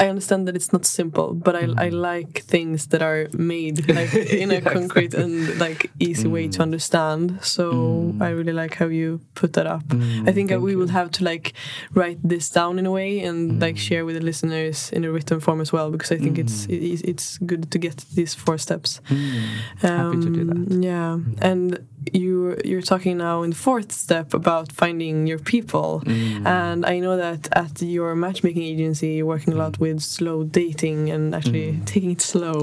I 0.00 0.08
understand 0.08 0.46
that 0.48 0.56
it's 0.56 0.72
not 0.72 0.84
simple, 0.86 1.34
but 1.34 1.54
I, 1.56 1.64
I 1.86 1.90
Mm. 1.90 2.00
like 2.12 2.42
things 2.44 2.86
that 2.88 3.02
are 3.02 3.28
made 3.36 3.76
like 3.98 4.12
in 4.14 4.50
a 4.50 4.54
Yeah, 4.54 4.60
concrete 4.72 5.14
and 5.14 5.58
like 5.58 5.90
easy 5.98 6.28
way 6.28 6.48
to 6.48 6.58
Mm. 6.58 6.62
understand. 6.62 7.38
So 7.42 7.64
Mm. 7.74 8.22
I 8.22 8.30
really 8.30 8.52
like 8.52 8.74
how 8.80 8.86
you 8.88 9.20
put 9.34 9.52
that 9.52 9.66
up. 9.66 9.84
Mm, 9.88 10.28
I 10.28 10.32
think 10.32 10.48
that 10.50 10.60
we 10.62 10.72
you. 10.72 10.78
will 10.78 10.92
have 10.92 11.10
to 11.18 11.24
like 11.24 11.52
write 11.94 12.18
this 12.28 12.50
down 12.50 12.78
in 12.78 12.86
a 12.86 12.90
way 12.90 13.20
and 13.28 13.60
like 13.60 13.76
Mm. 13.76 13.86
share 13.88 14.04
with 14.06 14.16
the 14.18 14.24
listeners 14.24 14.90
in 14.92 15.04
a 15.04 15.10
written 15.10 15.40
form 15.40 15.60
as 15.60 15.72
well 15.72 15.90
because 15.90 16.10
I 16.16 16.18
think 16.22 16.38
it's 16.38 16.66
Mm. 16.66 16.72
it, 16.74 17.00
it's 17.10 17.38
good 17.46 17.62
to 17.70 17.78
get 17.78 17.96
these 18.14 18.34
four 18.36 18.58
steps. 18.58 19.00
Mm, 19.10 19.42
happy 19.80 20.18
to 20.26 20.30
do 20.30 20.44
that 20.44 20.56
Um, 20.56 20.82
Yeah, 20.82 21.16
Mm. 21.18 21.50
and 21.50 21.78
you 22.12 22.56
you're 22.64 22.82
talking 22.92 23.16
now 23.18 23.42
in 23.44 23.50
the 23.50 23.56
fourth 23.56 23.90
step 23.92 24.34
about 24.34 24.72
finding 24.72 25.26
your 25.30 25.38
people. 25.52 26.02
Mm. 26.06 26.46
And 26.46 26.80
I 26.86 27.00
know 27.00 27.16
that 27.16 27.23
at 27.52 27.82
your 27.82 28.14
matchmaking 28.14 28.62
agency, 28.62 29.08
you're 29.16 29.26
working 29.26 29.52
a 29.52 29.56
lot 29.56 29.78
with 29.80 30.00
slow 30.00 30.44
dating 30.44 31.10
and 31.10 31.34
actually 31.34 31.72
Mm. 31.72 31.84
taking 31.84 32.10
it 32.10 32.20
slow. 32.22 32.58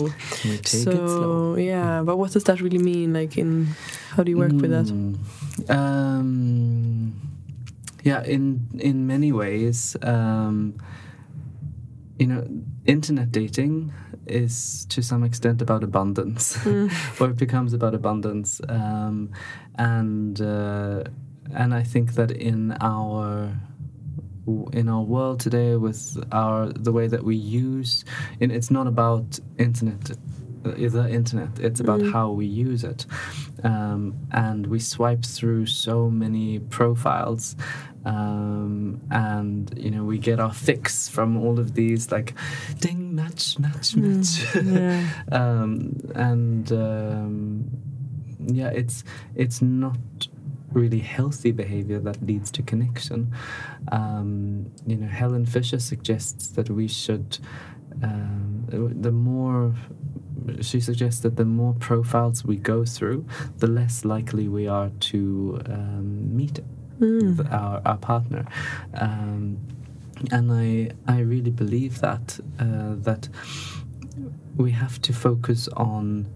we 0.45 0.57
take 0.57 0.65
so 0.67 0.91
it 0.91 1.09
slow 1.17 1.55
yeah, 1.55 2.01
but 2.03 2.15
what 2.17 2.31
does 2.33 2.43
that 2.45 2.61
really 2.61 2.77
mean? 2.91 3.13
Like, 3.13 3.37
in 3.37 3.67
how 4.15 4.23
do 4.23 4.29
you 4.31 4.37
work 4.37 4.53
with 4.61 4.71
that? 4.71 4.87
Mm. 4.87 5.15
Um, 5.69 7.13
yeah, 8.03 8.23
in 8.23 8.67
in 8.79 9.05
many 9.07 9.31
ways, 9.31 9.95
um, 10.01 10.73
you 12.19 12.27
know, 12.27 12.43
internet 12.85 13.31
dating 13.31 13.91
is 14.27 14.85
to 14.89 15.01
some 15.01 15.23
extent 15.25 15.61
about 15.61 15.83
abundance, 15.83 16.57
or 17.19 17.29
it 17.29 17.37
becomes 17.37 17.73
about 17.73 17.93
abundance, 17.93 18.61
um, 18.69 19.29
and 19.75 20.39
uh, 20.41 21.03
and 21.53 21.73
I 21.73 21.83
think 21.83 22.13
that 22.15 22.31
in 22.31 22.75
our 22.81 23.53
in 24.74 24.89
our 24.89 25.01
world 25.01 25.39
today 25.39 25.75
with 25.75 26.17
our 26.31 26.69
the 26.69 26.91
way 26.91 27.07
that 27.07 27.24
we 27.24 27.36
use 27.36 28.03
and 28.39 28.51
it's 28.51 28.71
not 28.71 28.88
about 28.88 29.39
internet 29.57 30.12
uh, 30.63 30.74
the 30.77 31.10
internet. 31.10 31.60
It's 31.60 31.79
about 31.79 32.03
how 32.03 32.29
we 32.29 32.45
use 32.45 32.83
it. 32.83 33.07
Um, 33.63 34.15
and 34.31 34.67
we 34.67 34.79
swipe 34.79 35.25
through 35.25 35.65
so 35.65 36.07
many 36.07 36.60
profiles 36.60 37.55
um, 38.05 39.00
and 39.12 39.71
you 39.77 39.91
know 39.91 40.03
we 40.03 40.17
get 40.17 40.39
our 40.39 40.53
fix 40.53 41.07
from 41.07 41.38
all 41.38 41.60
of 41.60 41.75
these 41.75 42.12
like 42.12 42.33
ding 42.79 43.15
match 43.15 43.60
match 43.60 43.95
match. 43.95 44.55
yeah. 44.55 45.07
um, 45.31 45.95
and 46.15 46.71
um, 46.71 47.69
yeah 48.48 48.69
it's 48.69 49.03
it's 49.36 49.62
not 49.62 49.98
really 50.71 50.99
healthy 50.99 51.51
behavior 51.51 51.99
that 51.99 52.25
leads 52.25 52.51
to 52.51 52.61
connection. 52.63 53.33
Um, 53.91 54.71
you 54.85 54.95
know 54.95 55.07
helen 55.07 55.45
fisher 55.45 55.79
suggests 55.79 56.47
that 56.49 56.69
we 56.69 56.87
should 56.87 57.39
um, 58.03 58.65
the 58.69 59.11
more 59.11 59.75
she 60.61 60.79
suggests 60.79 61.21
that 61.21 61.35
the 61.35 61.45
more 61.45 61.73
profiles 61.73 62.43
we 62.43 62.55
go 62.55 62.83
through 62.85 63.25
the 63.57 63.67
less 63.67 64.05
likely 64.05 64.47
we 64.47 64.67
are 64.67 64.89
to 64.99 65.61
um, 65.67 66.35
meet 66.35 66.59
with 67.01 67.47
our, 67.51 67.81
our 67.85 67.97
partner. 67.97 68.45
Um, 68.93 69.57
and 70.31 70.51
I 70.51 70.91
I 71.07 71.19
really 71.21 71.49
believe 71.49 71.99
that 72.01 72.39
uh, 72.59 72.95
that 72.97 73.27
we 74.55 74.71
have 74.71 75.01
to 75.01 75.13
focus 75.13 75.67
on 75.69 76.27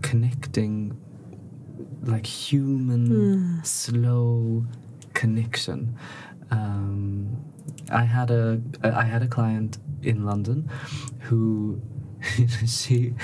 connecting 0.00 0.96
like 2.02 2.26
human 2.26 3.64
slow 3.64 4.64
connection. 5.14 5.96
Um, 6.50 7.36
I 7.90 8.04
had 8.04 8.30
a 8.30 8.60
I 8.82 9.04
had 9.04 9.22
a 9.22 9.28
client 9.28 9.78
in 10.02 10.24
London 10.24 10.70
who 11.20 11.80
she 12.66 13.14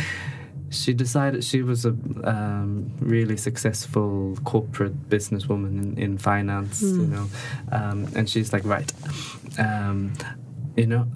she 0.71 0.93
decided 0.93 1.45
she 1.45 1.63
was 1.63 1.85
a 1.85 1.91
um, 2.25 2.91
really 2.99 3.37
successful 3.37 4.37
corporate 4.45 5.09
businesswoman 5.09 5.79
in, 5.83 5.99
in 5.99 6.19
finance, 6.19 6.83
you 6.83 7.07
know, 7.07 7.27
um, 7.71 8.09
and 8.17 8.29
she's 8.29 8.53
like, 8.53 8.65
right, 8.65 8.93
um, 9.59 10.13
you 10.77 10.87
know, 10.87 11.07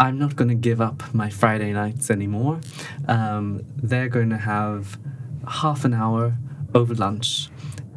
I'm 0.00 0.18
not 0.18 0.36
going 0.36 0.48
to 0.48 0.54
give 0.54 0.80
up 0.80 1.02
my 1.14 1.28
Friday 1.28 1.72
nights 1.72 2.10
anymore. 2.10 2.60
Um, 3.06 3.62
they're 3.76 4.08
going 4.08 4.30
to 4.30 4.38
have 4.38 4.98
half 5.46 5.84
an 5.84 5.92
hour 5.92 6.36
over 6.76 6.94
lunch. 6.94 7.48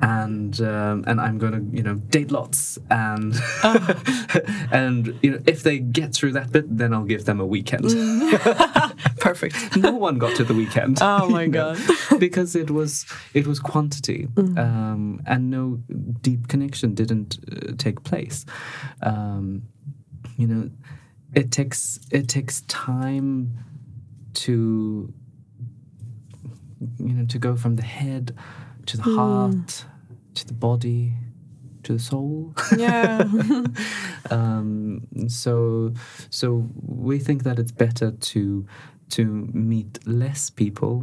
And 0.02 0.62
um, 0.62 1.04
and 1.08 1.20
I'm 1.20 1.38
gonna 1.38 1.62
you 1.74 1.84
know 1.84 1.96
date 1.96 2.32
lots 2.32 2.80
and 2.90 3.36
and 4.72 5.20
you 5.22 5.32
know 5.32 5.40
if 5.46 5.62
they 5.64 5.80
get 5.80 6.14
through 6.14 6.32
that 6.34 6.54
bit 6.54 6.78
then 6.78 6.94
I'll 6.94 7.04
give 7.04 7.26
them 7.26 7.42
a 7.42 7.46
weekend. 7.46 7.84
Perfect. 9.20 9.76
no 9.78 9.92
one 9.92 10.18
got 10.18 10.38
to 10.38 10.46
the 10.46 10.54
weekend. 10.54 11.00
Oh 11.02 11.28
my 11.28 11.44
you 11.44 11.50
know, 11.50 11.76
God. 11.76 12.20
because 12.20 12.56
it 12.56 12.72
was 12.72 13.06
it 13.34 13.46
was 13.46 13.60
quantity, 13.60 14.30
um, 14.38 15.22
and 15.26 15.52
no 15.52 15.82
deep 16.22 16.48
connection 16.48 16.96
didn't 16.96 17.38
uh, 17.52 17.74
take 17.78 18.04
place. 18.06 18.46
Um, 19.04 19.64
you 20.38 20.48
know, 20.48 20.70
it 21.34 21.52
takes 21.52 22.00
it 22.10 22.30
takes 22.30 22.62
time 22.62 23.54
to 24.36 25.14
you 26.98 27.14
know 27.14 27.26
to 27.26 27.38
go 27.38 27.56
from 27.56 27.76
the 27.76 27.84
head 27.84 28.36
to 28.90 28.98
the 28.98 29.04
heart 29.04 29.86
to 30.34 30.48
the 30.48 30.54
body 30.54 31.14
to 31.84 31.94
the 31.94 32.00
soul. 32.00 32.54
Yeah. 32.78 33.24
um, 34.32 35.08
so 35.28 35.94
so 36.30 36.68
we 36.86 37.20
think 37.20 37.44
that 37.44 37.60
it's 37.60 37.72
better 37.72 38.12
to 38.12 38.66
to 39.12 39.26
meet 39.54 40.00
less 40.06 40.50
people, 40.50 41.02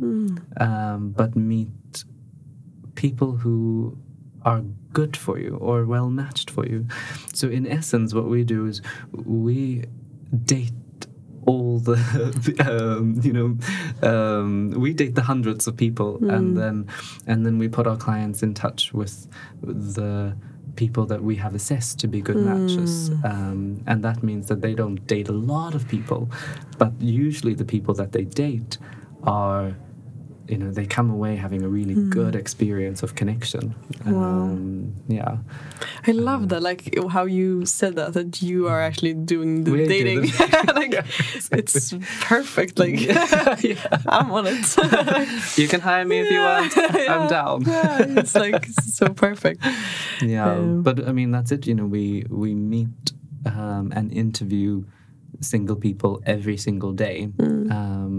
um, 0.61 1.13
but 1.17 1.35
meet 1.35 2.05
people 2.95 3.37
who 3.37 3.99
are 4.43 4.63
good 4.93 5.17
for 5.17 5.39
you 5.39 5.57
or 5.57 5.85
well 5.85 6.09
matched 6.09 6.51
for 6.51 6.67
you. 6.67 6.87
So 7.35 7.49
in 7.49 7.67
essence, 7.67 8.15
what 8.15 8.29
we 8.29 8.45
do 8.45 8.67
is 8.67 8.81
we 9.13 9.85
date 10.45 10.73
all 11.47 11.79
the 11.79 11.97
um, 12.69 13.21
you 13.23 13.33
know 13.33 14.09
um, 14.09 14.71
we 14.71 14.93
date 14.93 15.15
the 15.15 15.23
hundreds 15.23 15.67
of 15.67 15.77
people 15.77 16.19
and 16.29 16.57
then 16.57 16.87
and 17.27 17.47
then 17.47 17.59
we 17.59 17.69
put 17.69 17.87
our 17.87 17.97
clients 17.97 18.43
in 18.43 18.53
touch 18.53 18.93
with 18.93 19.29
the 19.63 20.37
people 20.75 21.07
that 21.07 21.23
we 21.23 21.37
have 21.37 21.55
assessed 21.55 21.99
to 21.99 22.07
be 22.07 22.21
good 22.21 22.37
matches. 22.37 23.11
Um, 23.25 23.83
and 23.87 24.05
that 24.05 24.23
means 24.23 24.47
that 24.49 24.61
they 24.61 24.75
don't 24.75 25.07
date 25.07 25.29
a 25.29 25.33
lot 25.33 25.75
of 25.75 25.89
people 25.89 26.29
but 26.79 26.93
usually 27.01 27.55
the 27.55 27.65
people 27.65 27.95
that 27.95 28.13
they 28.13 28.25
date 28.25 28.77
are 29.23 29.75
you 30.49 30.57
know 30.59 30.71
they 30.71 30.87
come 30.87 31.11
away 31.11 31.37
having 31.37 31.63
a 31.63 31.69
really 31.69 31.95
good 32.11 32.35
experience 32.37 33.03
of 33.03 33.15
connection. 33.15 33.75
Um, 34.05 34.95
yeah. 35.09 35.39
I 36.07 36.13
love 36.13 36.49
that, 36.51 36.63
like 36.63 36.95
how 37.11 37.25
you 37.25 37.67
said 37.67 37.97
that, 37.97 38.13
that 38.15 38.41
you 38.43 38.69
are 38.69 38.81
actually 38.81 39.15
doing 39.15 39.65
the 39.65 39.71
do 39.73 39.87
dating. 39.87 40.21
the- 40.23 40.73
like, 40.75 40.95
it's 41.53 41.93
perfect. 42.21 42.79
Like, 42.79 42.99
I'm 44.09 44.31
on 44.31 44.47
it. 44.47 44.77
you 45.59 45.69
can 45.69 45.81
hire 45.81 46.05
me 46.05 46.21
if 46.21 46.31
you 46.31 46.41
want. 46.41 46.73
I'm 47.11 47.29
down. 47.29 47.63
Yeah, 47.63 48.21
it's 48.21 48.35
like 48.35 48.67
so 48.67 49.09
perfect. 49.09 49.61
yeah 50.23 50.53
Um, 50.53 50.83
but 50.83 51.07
i 51.09 51.13
mean 51.13 51.31
that's 51.31 51.53
it 51.53 51.67
you 51.67 51.75
know 51.75 51.85
we 51.87 52.25
we 52.31 52.55
meet 52.55 53.13
um, 53.45 53.93
and 53.95 54.13
interview 54.13 54.85
single 55.41 55.77
people 55.77 56.23
every 56.25 56.57
single 56.57 56.93
day 56.93 57.29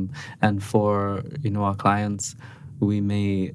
um, 0.07 0.13
and 0.41 0.63
for 0.63 1.23
you 1.41 1.49
know 1.49 1.63
our 1.63 1.75
clients 1.75 2.35
we 2.79 3.01
may 3.01 3.53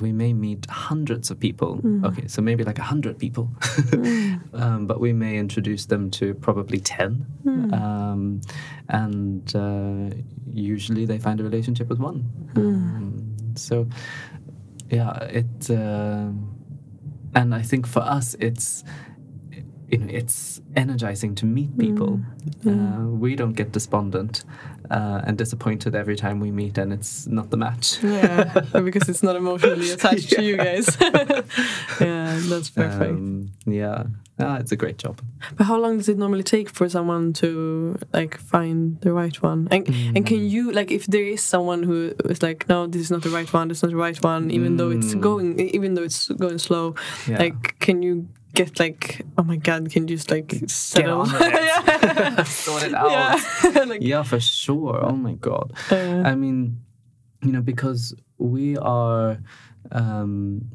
we 0.00 0.12
may 0.12 0.34
meet 0.34 0.66
hundreds 0.68 1.30
of 1.30 1.40
people. 1.40 1.80
Okay 2.04 2.26
so 2.26 2.42
maybe 2.42 2.64
like 2.64 2.78
a 2.78 2.82
hundred 2.82 3.18
people. 3.18 3.50
Um, 4.54 4.86
but 4.86 4.98
we 4.98 5.12
may 5.12 5.36
introduce 5.38 5.86
them 5.86 6.10
to 6.12 6.34
probably 6.34 6.80
10 6.80 7.24
um, 7.72 8.40
and 8.88 9.54
uh, 9.54 10.16
usually 10.50 11.04
they 11.04 11.18
find 11.18 11.38
a 11.38 11.44
relationship 11.44 11.88
with 11.88 12.00
one. 12.00 12.24
Um, 12.56 13.36
so 13.54 13.86
yeah 14.90 15.12
it 15.24 15.70
uh, 15.70 16.30
and 17.34 17.54
i 17.54 17.62
think 17.62 17.86
for 17.86 18.00
us 18.00 18.34
it's 18.40 18.84
you 19.90 19.98
know, 19.98 20.06
it's 20.10 20.60
energizing 20.76 21.34
to 21.36 21.46
meet 21.46 21.76
people. 21.78 22.20
Uh, 22.66 23.06
we 23.06 23.34
don't 23.34 23.54
get 23.54 23.72
despondent 23.72 24.44
uh, 24.90 25.20
and 25.24 25.36
disappointed 25.38 25.94
every 25.94 26.16
time 26.16 26.40
we 26.40 26.50
meet, 26.50 26.78
and 26.78 26.92
it's 26.92 27.26
not 27.26 27.50
the 27.50 27.56
match. 27.56 27.98
Yeah, 28.02 28.44
because 28.84 29.08
it's 29.08 29.22
not 29.22 29.36
emotionally 29.36 29.90
attached 29.96 30.30
to 30.30 30.42
you 30.42 30.56
guys. 30.56 30.96
yeah, 32.00 32.38
that's 32.42 32.70
perfect. 32.70 33.10
Um, 33.10 33.50
yeah, 33.66 34.04
ah, 34.38 34.56
it's 34.58 34.72
a 34.72 34.76
great 34.76 34.98
job. 34.98 35.20
But 35.56 35.64
how 35.64 35.78
long 35.78 35.98
does 35.98 36.08
it 36.08 36.18
normally 36.18 36.42
take 36.42 36.68
for 36.70 36.88
someone 36.88 37.32
to 37.34 37.96
like 38.12 38.38
find 38.38 39.00
the 39.00 39.12
right 39.12 39.36
one? 39.42 39.68
And 39.70 39.86
and 40.16 40.26
can 40.26 40.38
Mm. 40.38 40.50
you 40.50 40.72
like 40.72 40.90
if 40.90 41.06
there 41.06 41.24
is 41.24 41.42
someone 41.42 41.82
who 41.82 42.12
is 42.24 42.42
like, 42.42 42.68
no, 42.68 42.86
this 42.86 43.02
is 43.02 43.10
not 43.10 43.22
the 43.22 43.30
right 43.30 43.52
one, 43.52 43.68
this 43.68 43.78
is 43.78 43.82
not 43.82 43.90
the 43.90 43.96
right 43.96 44.22
one, 44.24 44.50
even 44.50 44.76
though 44.76 44.90
it's 44.90 45.14
Mm. 45.14 45.20
going, 45.20 45.58
even 45.60 45.94
though 45.94 46.04
it's 46.04 46.28
going 46.28 46.58
slow, 46.58 46.94
Yeah. 47.28 47.38
like 47.38 47.78
can 47.80 48.02
you 48.02 48.28
get 48.54 48.78
like, 48.80 49.22
oh 49.36 49.42
my 49.42 49.56
god, 49.56 49.90
can 49.90 50.08
you 50.08 50.16
just 50.16 50.30
like 50.30 50.54
settle? 50.66 51.20
on 51.22 51.32
with 51.32 51.42
it. 51.42 51.52
yeah. 51.52 52.42
Sort 52.44 52.82
it 52.84 52.94
out. 52.94 53.10
yeah. 53.10 53.82
like, 53.86 54.02
Yeah, 54.02 54.22
for 54.22 54.40
sure. 54.40 55.04
Oh 55.04 55.16
my 55.16 55.34
god. 55.34 55.72
uh, 55.90 56.22
I 56.24 56.34
mean, 56.34 56.80
you 57.42 57.52
know, 57.52 57.62
because 57.62 58.14
we 58.38 58.76
are. 58.78 59.38
Um, 59.92 60.70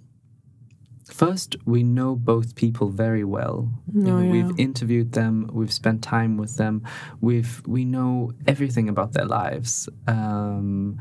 first, 1.12 1.56
we 1.66 1.84
know 1.84 2.16
both 2.16 2.56
people 2.56 2.90
very 2.90 3.24
well. 3.24 3.70
You 3.94 4.02
Oh, 4.02 4.06
know, 4.06 4.22
yeah. 4.22 4.32
We've 4.32 4.60
interviewed 4.60 5.12
them. 5.12 5.50
We've 5.54 5.72
spent 5.74 6.02
time 6.02 6.38
with 6.38 6.56
them. 6.58 6.84
We've 7.22 7.62
we 7.68 7.86
know 7.86 8.32
everything 8.48 8.90
about 8.90 9.14
their 9.14 9.26
lives, 9.26 9.90
um, 10.08 11.00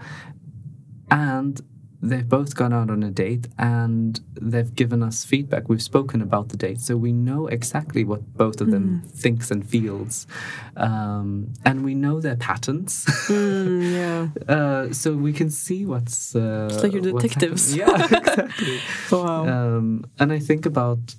and 1.10 1.60
they've 2.02 2.28
both 2.28 2.56
gone 2.56 2.72
out 2.72 2.90
on 2.90 3.02
a 3.04 3.10
date 3.10 3.46
and 3.58 4.20
they've 4.40 4.74
given 4.74 5.02
us 5.02 5.24
feedback. 5.24 5.68
We've 5.68 5.82
spoken 5.82 6.20
about 6.20 6.48
the 6.48 6.56
date, 6.56 6.80
so 6.80 6.96
we 6.96 7.12
know 7.12 7.46
exactly 7.46 8.02
what 8.04 8.20
both 8.36 8.60
of 8.60 8.70
them 8.70 8.82
Mm. 8.82 9.10
thinks 9.10 9.50
and 9.52 9.64
feels, 9.64 10.26
um, 10.76 11.52
and 11.64 11.84
we 11.84 11.94
know 11.94 12.20
their 12.20 12.36
patterns. 12.36 13.04
Mm, 13.28 13.92
yeah. 13.92 14.28
uh, 14.54 14.92
so 14.92 15.14
we 15.14 15.32
can 15.32 15.50
see 15.50 15.86
what's. 15.86 16.34
Uh, 16.34 16.68
It's 16.72 16.82
like 16.82 16.92
you're 16.92 17.02
detectives. 17.02 17.76
Yeah, 17.76 17.94
exactly. 18.04 18.78
Wow. 19.10 19.46
Um, 19.46 20.04
and 20.18 20.32
I 20.32 20.38
think 20.38 20.66
about 20.66 21.14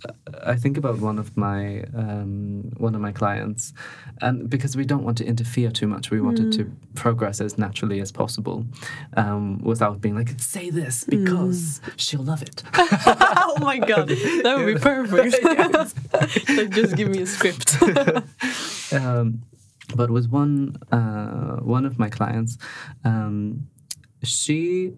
I 0.45 0.55
think 0.55 0.77
about 0.77 0.99
one 0.99 1.17
of 1.19 1.35
my 1.37 1.83
um, 1.95 2.71
one 2.77 2.95
of 2.95 3.01
my 3.01 3.11
clients, 3.11 3.73
and 4.21 4.49
because 4.49 4.75
we 4.75 4.85
don't 4.85 5.03
want 5.03 5.17
to 5.19 5.25
interfere 5.25 5.71
too 5.71 5.87
much, 5.87 6.11
we 6.11 6.19
wanted 6.19 6.51
to 6.53 6.71
progress 6.95 7.39
as 7.41 7.57
naturally 7.57 8.01
as 8.01 8.11
possible, 8.11 8.65
um, 9.15 9.59
without 9.63 10.01
being 10.01 10.15
like, 10.15 10.31
say 10.39 10.69
this 10.73 11.03
because 11.03 11.81
she'll 11.95 12.23
love 12.23 12.41
it. 12.41 12.63
oh 12.75 13.57
my 13.59 13.77
god, 13.77 14.09
that 14.09 14.55
would 14.57 14.75
be 14.75 14.79
perfect. 14.79 15.43
like, 16.57 16.69
just 16.71 16.95
give 16.95 17.09
me 17.09 17.21
a 17.21 17.25
script. 17.25 17.81
um, 18.93 19.41
but 19.95 20.09
with 20.09 20.29
one 20.29 20.77
uh, 20.91 21.57
one 21.57 21.85
of 21.85 21.99
my 21.99 22.09
clients, 22.09 22.57
um, 23.03 23.67
she 24.23 24.93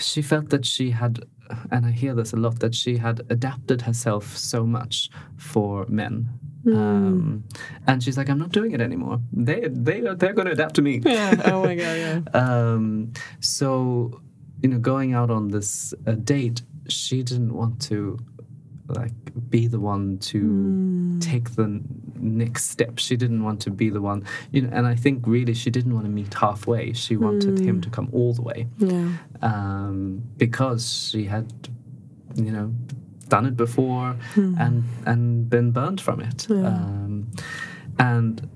she 0.00 0.22
felt 0.22 0.50
that 0.50 0.64
she 0.64 0.90
had, 0.90 1.24
and 1.70 1.86
I 1.86 1.90
hear 1.90 2.14
this 2.14 2.32
a 2.32 2.36
lot, 2.36 2.60
that 2.60 2.74
she 2.74 2.96
had 2.96 3.20
adapted 3.30 3.82
herself 3.82 4.36
so 4.36 4.64
much 4.64 5.10
for 5.36 5.86
men. 5.88 6.28
Um, 6.66 7.44
and 7.86 8.02
she's 8.02 8.16
like, 8.16 8.28
I'm 8.30 8.38
not 8.38 8.50
doing 8.52 8.72
it 8.72 8.80
anymore. 8.80 9.20
They 9.32 9.68
they 9.68 10.00
they're 10.00 10.32
going 10.32 10.46
to 10.46 10.52
adapt 10.52 10.74
to 10.76 10.82
me. 10.82 11.00
yeah. 11.04 11.42
Oh 11.52 11.62
my 11.64 11.74
god. 11.74 11.96
Yeah. 11.98 12.20
Um, 12.34 13.12
so, 13.40 14.20
you 14.62 14.68
know, 14.70 14.78
going 14.78 15.12
out 15.14 15.30
on 15.30 15.48
this 15.48 15.92
uh, 16.06 16.12
date, 16.12 16.62
she 16.88 17.22
didn't 17.22 17.52
want 17.54 17.80
to 17.82 18.18
like 18.88 19.12
be 19.50 19.66
the 19.66 19.80
one 19.80 20.18
to 20.18 21.16
take 21.20 21.54
the 21.56 21.80
next 22.16 22.70
step. 22.70 22.98
She 22.98 23.16
didn't 23.16 23.42
want 23.42 23.60
to 23.62 23.70
be 23.70 23.88
the 23.90 24.00
one, 24.00 24.24
you 24.52 24.62
know. 24.62 24.70
And 24.72 24.86
I 24.86 24.94
think 24.94 25.26
really 25.26 25.54
she 25.54 25.70
didn't 25.70 25.94
want 25.94 26.06
to 26.06 26.10
meet 26.12 26.32
halfway. 26.34 26.92
She 26.92 27.16
wanted 27.16 27.58
him 27.58 27.80
to 27.80 27.90
come 27.90 28.08
all 28.12 28.32
the 28.34 28.42
way 28.42 28.66
Yeah. 28.78 29.08
um, 29.42 30.22
because 30.36 31.08
she 31.10 31.24
had, 31.24 31.46
you 32.36 32.52
know, 32.52 32.72
done 33.28 33.46
it 33.46 33.56
before 33.56 34.16
and 34.36 34.84
and 35.06 35.48
been 35.50 35.70
burnt 35.72 36.00
from 36.00 36.20
it. 36.20 36.46
Um, 36.50 37.30
and 37.98 38.48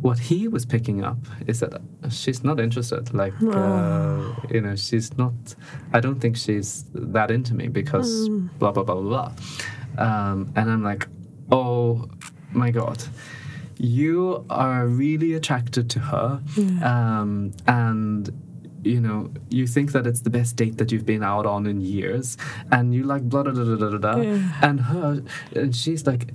what 0.00 0.18
he 0.18 0.48
was 0.48 0.64
picking 0.64 1.04
up 1.04 1.18
is 1.46 1.60
that 1.60 1.80
she's 2.10 2.42
not 2.42 2.58
interested. 2.58 3.12
Like, 3.12 3.34
uh, 3.42 4.34
you 4.50 4.60
know, 4.62 4.74
she's 4.76 5.16
not. 5.18 5.34
I 5.92 6.00
don't 6.00 6.20
think 6.20 6.36
she's 6.36 6.84
that 6.94 7.30
into 7.30 7.54
me 7.54 7.68
because 7.68 8.28
blah 8.58 8.72
blah 8.72 8.82
blah 8.84 8.94
blah. 8.94 9.02
blah. 9.02 10.04
Um, 10.06 10.52
and 10.56 10.70
I'm 10.70 10.82
like, 10.82 11.06
oh 11.52 12.08
my 12.52 12.70
god. 12.70 13.02
You 13.82 14.44
are 14.50 14.86
really 14.86 15.32
attracted 15.34 15.88
to 15.90 16.00
her, 16.00 16.42
um, 16.82 17.52
and 17.66 18.30
you 18.82 19.00
know, 19.00 19.30
you 19.48 19.66
think 19.66 19.92
that 19.92 20.06
it's 20.06 20.20
the 20.20 20.30
best 20.30 20.56
date 20.56 20.78
that 20.78 20.90
you've 20.92 21.06
been 21.06 21.22
out 21.22 21.46
on 21.46 21.66
in 21.66 21.80
years, 21.80 22.36
and 22.70 22.94
you 22.94 23.04
like 23.04 23.28
blah 23.28 23.42
da 23.42 23.52
da 23.52 23.76
da 23.76 23.90
da 23.90 23.98
da. 23.98 24.20
Yeah. 24.20 24.52
and 24.62 24.80
her, 24.80 25.22
and 25.54 25.74
she's 25.74 26.06
like, 26.06 26.32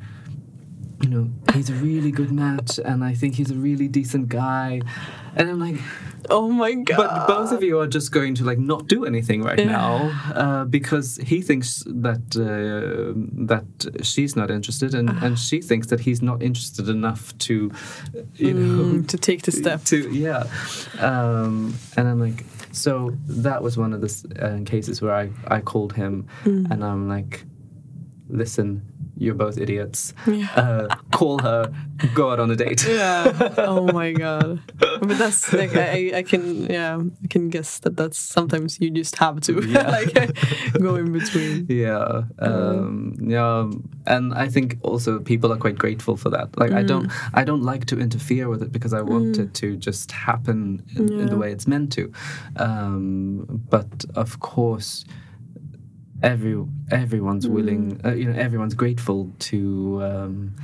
you 1.01 1.09
know, 1.09 1.29
he's 1.53 1.69
a 1.69 1.73
really 1.73 2.11
good 2.11 2.31
match, 2.31 2.79
and 2.79 3.03
I 3.03 3.13
think 3.13 3.35
he's 3.35 3.51
a 3.51 3.55
really 3.55 3.87
decent 3.87 4.29
guy, 4.29 4.81
and 5.35 5.49
I'm 5.49 5.59
like, 5.59 5.79
Oh 6.29 6.49
my 6.49 6.73
god. 6.73 6.97
but 6.97 7.27
both 7.27 7.51
of 7.51 7.61
you 7.61 7.79
are 7.79 7.85
just 7.87 8.11
going 8.11 8.33
to 8.35 8.43
like 8.43 8.57
not 8.57 8.87
do 8.87 9.05
anything 9.05 9.43
right 9.43 9.59
Yeah. 9.59 9.65
now 9.71 9.95
uh, 10.33 10.65
because 10.65 11.17
he 11.17 11.41
thinks 11.41 11.83
that 11.85 12.35
uh, 12.35 13.13
that 13.45 13.65
she's 14.03 14.35
not 14.35 14.49
interested, 14.49 14.95
and, 14.95 15.09
and 15.21 15.37
she 15.37 15.61
thinks 15.61 15.87
that 15.87 15.99
he's 15.99 16.21
not 16.23 16.41
interested 16.41 16.89
enough 16.89 17.37
to, 17.39 17.71
you 18.35 18.53
know, 18.53 18.83
Mm, 18.85 19.07
to 19.13 19.17
take 19.17 19.41
the 19.43 19.51
step. 19.51 19.83
to 19.85 19.97
yeah 20.11 20.43
um, 20.99 21.73
and 21.97 22.07
i'm 22.07 22.19
like 22.19 22.43
so 22.71 23.13
that 23.27 23.61
was 23.61 23.77
one 23.77 23.93
of 23.93 24.01
the 24.01 24.11
uh, 24.41 24.63
cases 24.65 25.01
where 25.01 25.13
i 25.15 25.29
i 25.47 25.59
called 25.61 25.93
him 25.93 26.25
Mm. 26.45 26.71
and 26.71 26.83
i'm 26.83 27.07
like 27.07 27.43
listen 28.29 28.81
you're 29.17 29.33
both 29.35 29.57
idiots 29.57 30.13
Yeah. 30.27 30.49
uh, 30.55 30.95
call 31.11 31.39
her 31.39 31.71
go 32.13 32.31
out 32.31 32.39
on 32.39 32.51
a 32.51 32.55
date 32.55 32.85
Yeah. 32.87 33.53
Oh 33.57 33.85
my 33.93 34.11
god. 34.11 34.59
But 34.79 35.17
that's 35.17 35.53
like 35.53 35.75
I, 35.75 36.11
I 36.17 36.23
can 36.23 36.65
yeah 36.65 36.99
I 37.23 37.27
can 37.27 37.49
guess 37.49 37.79
that 37.79 37.95
that's 37.97 38.17
sometimes 38.19 38.79
you 38.81 38.89
just 38.91 39.15
have 39.17 39.39
to 39.41 39.61
Yeah. 39.67 39.89
like 39.89 40.13
go 40.81 40.95
in 40.95 41.11
between. 41.11 41.65
yeah 41.69 42.23
um, 42.39 43.15
yeah 43.21 43.69
and 44.07 44.33
i 44.33 44.47
think 44.47 44.77
also 44.83 45.19
people 45.19 45.51
are 45.53 45.57
quite 45.57 45.77
grateful 45.77 46.15
for 46.17 46.29
that 46.29 46.57
like 46.57 46.71
i 46.71 46.83
don't 46.83 47.05
Mm. 47.07 47.11
i 47.33 47.43
don't 47.43 47.63
like 47.63 47.85
to 47.85 47.99
interfere 47.99 48.49
with 48.49 48.61
it 48.61 48.71
because 48.71 48.93
i 48.93 49.01
want 49.01 49.37
it 49.37 49.53
to 49.55 49.75
just 49.77 50.11
happen 50.11 50.83
in, 50.95 51.11
in 51.21 51.25
the 51.27 51.37
way 51.37 51.51
it's 51.51 51.67
meant 51.67 51.91
to 51.93 52.11
um, 52.57 53.45
but 53.69 54.05
of 54.15 54.39
course 54.39 55.05
every 56.23 56.55
everyone's 56.91 57.47
willing 57.47 57.99
uh, 58.05 58.13
you 58.13 58.25
know 58.31 58.39
everyone's 58.39 58.73
grateful 58.73 59.31
to 59.39 60.01
um, 60.03 60.55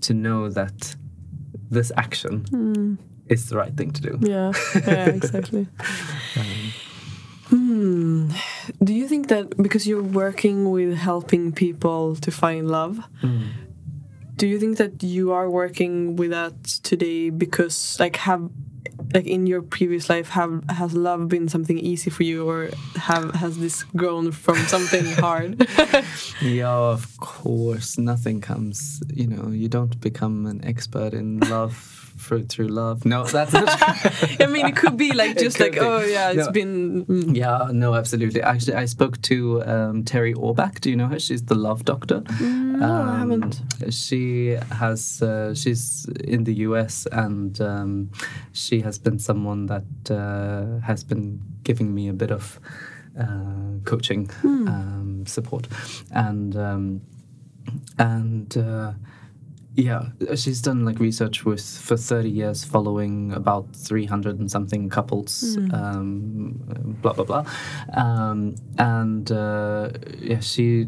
to 0.00 0.12
know 0.14 0.48
that 0.50 0.96
this 1.70 1.90
action 1.96 2.98
is 3.28 3.48
the 3.48 3.56
right 3.56 3.74
thing 3.76 3.90
to 3.92 4.02
do 4.02 4.18
Yeah. 4.20 4.52
Yeah. 4.74 5.08
Exactly. 5.18 5.66
Hmm. 7.48 8.30
Do 8.82 8.92
you 8.92 9.06
think 9.06 9.28
that 9.28 9.56
because 9.62 9.86
you're 9.86 10.02
working 10.02 10.70
with 10.70 10.96
helping 10.96 11.52
people 11.52 12.16
to 12.16 12.30
find 12.30 12.68
love, 12.68 12.98
Mm. 13.22 13.50
do 14.36 14.46
you 14.46 14.58
think 14.58 14.76
that 14.78 15.02
you 15.02 15.32
are 15.32 15.48
working 15.48 16.16
with 16.16 16.30
that 16.30 16.64
today 16.82 17.30
because 17.30 17.96
like 18.00 18.16
have 18.16 18.50
like 19.14 19.26
in 19.26 19.46
your 19.46 19.62
previous 19.62 20.08
life 20.08 20.28
have 20.30 20.62
has 20.68 20.92
love 20.94 21.28
been 21.28 21.48
something 21.48 21.78
easy 21.78 22.10
for 22.10 22.22
you 22.24 22.48
or 22.48 22.68
have 22.96 23.34
has 23.34 23.58
this 23.58 23.84
grown 23.96 24.32
from 24.32 24.56
something 24.68 25.04
hard 25.24 25.66
Yeah, 26.42 26.68
of 26.96 27.16
course. 27.18 27.98
Nothing 27.98 28.40
comes, 28.40 29.02
you 29.12 29.26
know, 29.26 29.48
you 29.50 29.68
don't 29.68 29.98
become 30.00 30.46
an 30.46 30.64
expert 30.64 31.12
in 31.14 31.38
love 31.40 31.74
for, 32.16 32.40
through 32.40 32.68
love. 32.68 33.04
No, 33.04 33.24
that's 33.24 33.52
not 33.52 33.68
i 34.40 34.46
mean 34.46 34.64
it 34.66 34.76
could 34.76 34.96
be 34.96 35.12
like 35.12 35.36
just 35.36 35.60
like 35.60 35.72
be. 35.74 35.80
oh 35.80 36.00
yeah 36.00 36.30
it's 36.30 36.46
No. 36.46 36.50
been 36.52 37.04
mm. 37.06 37.36
Yeah, 37.36 37.68
no, 37.72 37.94
absolutely. 37.94 38.40
Actually, 38.42 38.74
I 38.76 38.86
spoke 38.86 39.20
to 39.22 39.62
um, 39.64 40.02
Terri 40.04 40.34
Orbuch. 40.34 40.80
Do 40.80 40.88
you 40.90 40.96
know 40.96 41.08
her? 41.08 41.18
She's 41.18 41.42
the 41.44 41.54
love 41.54 41.84
doctor. 41.84 42.20
Mm, 42.22 42.65
no 42.76 43.02
i 43.02 43.18
haven't 43.18 43.60
She 43.90 44.56
has. 44.80 45.22
Uh, 45.22 45.54
she's 45.54 46.06
in 46.24 46.44
the 46.44 46.54
U.S. 46.68 47.06
and 47.12 47.60
um, 47.60 48.10
she 48.52 48.80
has 48.80 48.98
been 48.98 49.18
someone 49.18 49.66
that 49.66 49.84
uh, 50.10 50.80
has 50.86 51.04
been 51.04 51.40
giving 51.62 51.94
me 51.94 52.08
a 52.08 52.12
bit 52.12 52.30
of 52.30 52.58
uh, 53.18 53.78
coaching 53.84 54.28
Hmm. 54.42 54.68
um, 54.68 55.26
support, 55.26 55.68
and 56.10 56.56
um, 56.56 57.00
and. 57.98 58.56
Uh, 58.56 58.92
yeah, 59.78 60.08
she's 60.36 60.62
done 60.62 60.86
like 60.86 60.98
research 61.00 61.44
with 61.44 61.60
for 61.60 61.98
30 61.98 62.30
years, 62.30 62.64
following 62.64 63.32
about 63.32 63.66
300 63.76 64.38
and 64.38 64.50
something 64.50 64.88
couples, 64.88 65.58
um, 65.74 66.54
blah 67.02 67.12
blah 67.12 67.24
blah, 67.24 67.44
um, 67.92 68.54
and 68.78 69.30
uh, 69.30 69.90
yeah, 70.18 70.40
she 70.40 70.86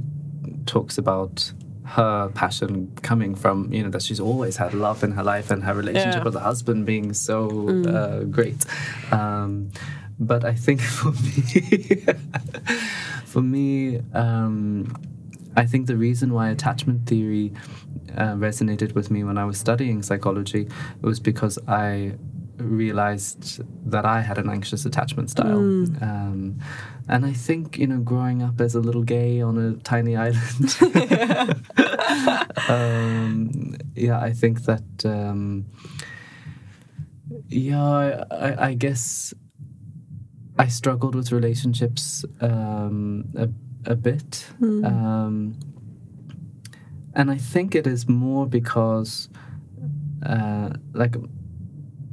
talks 0.64 0.96
about 0.96 1.52
her 1.96 2.28
passion 2.34 2.92
coming 3.02 3.34
from 3.34 3.72
you 3.72 3.82
know 3.82 3.90
that 3.90 4.02
she's 4.02 4.20
always 4.20 4.56
had 4.56 4.74
love 4.74 5.02
in 5.02 5.12
her 5.12 5.24
life 5.24 5.50
and 5.50 5.64
her 5.64 5.74
relationship 5.74 6.20
Yeah. 6.20 6.24
with 6.24 6.34
her 6.34 6.40
husband 6.40 6.84
being 6.86 7.12
so 7.14 7.38
uh, 7.88 8.24
great. 8.24 8.64
Um, 9.10 9.70
but 10.20 10.44
I 10.44 10.54
think 10.54 10.80
for 10.98 11.12
me, 11.12 12.04
for 13.24 13.42
me, 13.42 14.00
um, 14.14 14.94
I 15.56 15.64
think 15.66 15.86
the 15.86 15.96
reason 15.96 16.32
why 16.32 16.50
attachment 16.50 17.06
theory 17.06 17.52
uh, 18.16 18.34
resonated 18.34 18.94
with 18.94 19.10
me 19.10 19.24
when 19.24 19.38
I 19.38 19.44
was 19.44 19.58
studying 19.58 20.02
psychology 20.02 20.68
was 21.02 21.20
because 21.20 21.58
I 21.68 22.14
realized 22.58 23.62
that 23.90 24.04
I 24.04 24.20
had 24.20 24.38
an 24.38 24.50
anxious 24.50 24.84
attachment 24.84 25.30
style. 25.30 25.58
Um, 25.58 26.58
and 27.08 27.24
I 27.24 27.32
think, 27.32 27.78
you 27.78 27.86
know, 27.86 27.98
growing 27.98 28.42
up 28.42 28.60
as 28.60 28.74
a 28.74 28.80
little 28.80 29.02
gay 29.02 29.40
on 29.40 29.58
a 29.58 29.72
tiny 29.82 30.16
island, 30.26 30.76
um, 32.68 33.76
yeah, 33.94 34.20
I 34.20 34.32
think 34.32 34.62
that, 34.64 35.04
um, 35.04 35.66
yeah, 37.48 38.24
I, 38.30 38.66
I, 38.68 38.74
guess 38.74 39.32
I 40.58 40.68
struggled 40.68 41.14
with 41.14 41.32
relationships 41.32 42.24
um, 42.40 43.24
a, 43.36 43.48
a 43.90 43.96
bit. 43.96 44.46
Um, 44.60 45.58
and 47.14 47.30
I 47.30 47.36
think 47.36 47.74
it 47.74 47.86
is 47.86 48.08
more 48.08 48.46
because, 48.46 49.28
uh, 50.24 50.70
like, 50.92 51.16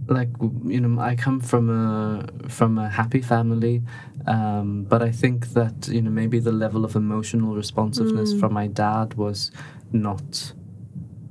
like 0.08 0.30
you 0.66 0.80
know, 0.82 1.02
I 1.02 1.16
come 1.16 1.40
from 1.40 1.70
a 1.70 2.28
from 2.50 2.78
a 2.78 2.90
happy 2.90 3.22
family, 3.22 3.82
Um, 4.28 4.86
but 4.90 5.02
I 5.04 5.12
think 5.12 5.48
that 5.54 5.88
you 5.88 6.02
know 6.02 6.12
maybe 6.12 6.40
the 6.40 6.52
level 6.52 6.84
of 6.86 6.96
emotional 6.96 7.56
responsiveness 7.56 8.34
Mm. 8.34 8.40
from 8.40 8.54
my 8.54 8.68
dad 8.68 9.14
was 9.16 9.52
not 9.92 10.54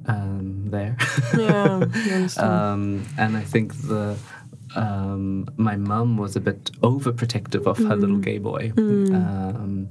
um, 0.07 0.71
there. 0.71 0.97
Yeah, 1.37 1.85
I 1.85 2.29
um, 2.73 3.03
and 3.19 3.37
I 3.37 3.43
think 3.43 3.75
the 3.89 4.17
um, 4.77 5.47
my 5.57 5.77
mum 5.77 6.17
was 6.19 6.37
a 6.37 6.41
bit 6.41 6.71
overprotective 6.83 7.67
of 7.67 7.79
her 7.79 7.97
little 7.97 8.19
gay 8.19 8.39
boy. 8.39 8.73
Um, 9.15 9.89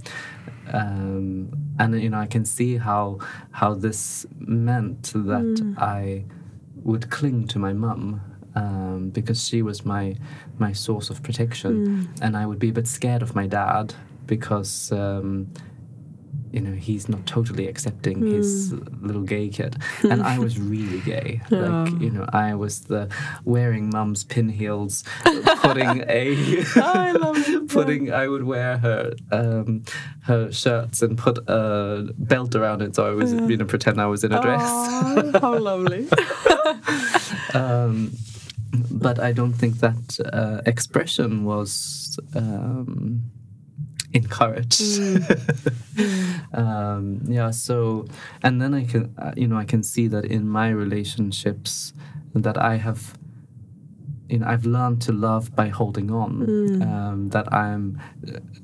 um, 0.73 1.49
and 1.79 2.01
you 2.01 2.09
know, 2.09 2.19
I 2.19 2.27
can 2.27 2.45
see 2.45 2.77
how 2.77 3.19
how 3.51 3.73
this 3.73 4.25
meant 4.39 5.03
that 5.13 5.73
I 5.77 6.23
would 6.83 7.09
cling 7.09 7.47
to 7.47 7.59
my 7.59 7.73
mum 7.73 8.21
um, 8.55 9.09
because 9.09 9.47
she 9.47 9.61
was 9.61 9.85
my 9.85 10.15
my 10.59 10.71
source 10.71 11.09
of 11.09 11.23
protection, 11.23 12.09
and 12.21 12.37
I 12.37 12.45
would 12.45 12.59
be 12.59 12.69
a 12.69 12.73
bit 12.73 12.87
scared 12.87 13.21
of 13.21 13.35
my 13.35 13.47
dad 13.47 13.95
because. 14.25 14.91
Um, 14.91 15.51
you 16.53 16.61
know 16.61 16.71
he's 16.71 17.09
not 17.09 17.25
totally 17.25 17.67
accepting 17.67 18.27
his 18.27 18.73
little 19.01 19.23
gay 19.23 19.49
kid. 19.49 19.75
And 20.03 20.21
i 20.21 20.37
was 20.37 20.59
really 20.59 21.01
gay. 21.01 21.41
Like 21.49 21.99
you 21.99 22.11
know 22.11 22.25
i 22.31 22.53
was 22.53 22.81
the 22.81 23.09
wearing 23.43 23.89
mum's 23.89 24.23
pin 24.23 24.49
heels 24.49 25.03
putting 25.23 26.03
a 26.07 26.63
I 26.75 27.11
love 27.13 27.67
putting 27.69 28.13
i 28.13 28.27
would 28.27 28.43
wear 28.43 28.77
her 28.77 29.13
um 29.31 29.83
her 30.21 30.51
shirts 30.51 31.01
and 31.01 31.17
put 31.17 31.39
a 31.47 32.09
belt 32.17 32.53
around 32.53 32.83
it 32.83 32.95
so 32.95 33.07
i 33.07 33.11
was 33.11 33.33
you 33.33 33.57
know 33.57 33.65
pretend 33.65 33.99
i 33.99 34.05
was 34.05 34.23
in 34.23 34.31
a 34.31 34.41
dress. 34.41 34.61
Aw, 34.63 35.39
how 35.39 35.57
lovely. 35.57 36.07
um, 37.55 38.11
but 38.73 39.19
I 39.19 39.31
don't 39.31 39.53
think 39.53 39.79
that 39.79 40.19
uh, 40.33 40.61
expression 40.65 41.45
was 41.45 42.19
um, 42.35 43.23
encouraged. 44.13 44.81
um, 46.53 47.21
yeah. 47.27 47.51
So, 47.51 48.05
and 48.41 48.61
then 48.61 48.73
I 48.73 48.85
can, 48.85 49.13
uh, 49.17 49.33
you 49.35 49.47
know, 49.47 49.57
I 49.57 49.65
can 49.65 49.83
see 49.83 50.07
that 50.07 50.25
in 50.25 50.47
my 50.47 50.69
relationships 50.69 51.93
that 52.33 52.57
I 52.57 52.77
have. 52.77 53.17
You 54.29 54.39
know, 54.39 54.47
I've 54.47 54.65
learned 54.65 55.01
to 55.03 55.11
love 55.11 55.55
by 55.55 55.67
holding 55.67 56.09
on. 56.09 56.81
Um, 56.81 57.29
that 57.29 57.53
I'm, 57.53 58.01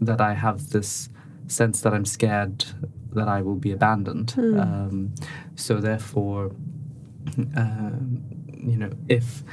that 0.01 0.21
I 0.21 0.33
have 0.33 0.69
this 0.69 1.09
sense 1.47 1.81
that 1.81 1.93
I'm 1.93 2.05
scared 2.05 2.65
that 3.13 3.27
I 3.27 3.41
will 3.41 3.55
be 3.55 3.71
abandoned. 3.71 4.33
Um, 4.37 5.13
so 5.55 5.79
therefore, 5.79 6.51
um, 7.55 8.23
you 8.55 8.77
know, 8.77 8.91
if 9.07 9.43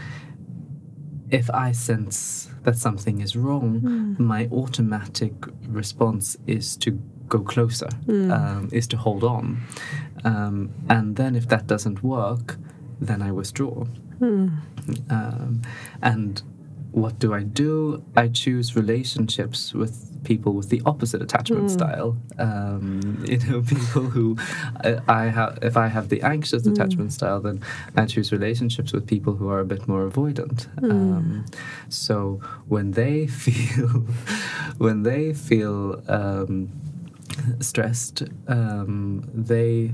if 1.30 1.50
I 1.50 1.72
sense 1.72 2.48
that 2.62 2.76
something 2.76 3.20
is 3.20 3.36
wrong, 3.36 4.16
my 4.18 4.48
automatic 4.52 5.32
response 5.68 6.36
is 6.46 6.76
to 6.78 6.90
go 7.28 7.40
closer, 7.40 7.88
um, 8.08 8.68
is 8.72 8.86
to 8.88 8.96
hold 8.96 9.24
on, 9.24 9.62
um, 10.24 10.70
and 10.88 11.16
then 11.16 11.34
if 11.36 11.48
that 11.48 11.66
doesn't 11.66 12.02
work, 12.02 12.56
then 13.00 13.22
I 13.22 13.32
withdraw. 13.32 13.84
Um, 15.10 15.62
and 16.02 16.42
what 16.96 17.18
do 17.18 17.34
I 17.34 17.42
do? 17.42 18.02
I 18.16 18.28
choose 18.28 18.74
relationships 18.74 19.74
with 19.74 20.24
people 20.24 20.54
with 20.54 20.70
the 20.70 20.80
opposite 20.86 21.20
attachment 21.20 21.70
style. 21.70 22.16
Um, 22.38 23.22
you 23.28 23.36
know, 23.36 23.60
people 23.60 24.04
who 24.04 24.38
I, 24.82 24.98
I 25.06 25.24
have. 25.26 25.58
If 25.60 25.76
I 25.76 25.88
have 25.88 26.08
the 26.08 26.22
anxious 26.22 26.66
attachment 26.66 27.12
style, 27.12 27.40
then 27.42 27.60
I 27.96 28.06
choose 28.06 28.32
relationships 28.32 28.94
with 28.94 29.06
people 29.06 29.34
who 29.34 29.50
are 29.50 29.60
a 29.60 29.64
bit 29.66 29.86
more 29.86 30.08
avoidant. 30.08 30.68
Um, 30.82 31.44
so 31.90 32.40
when 32.66 32.92
they 32.92 33.26
feel, 33.44 34.06
when 34.78 35.02
they 35.02 35.34
feel 35.34 36.02
um, 36.08 36.70
stressed, 37.60 38.22
um, 38.48 39.28
they 39.34 39.92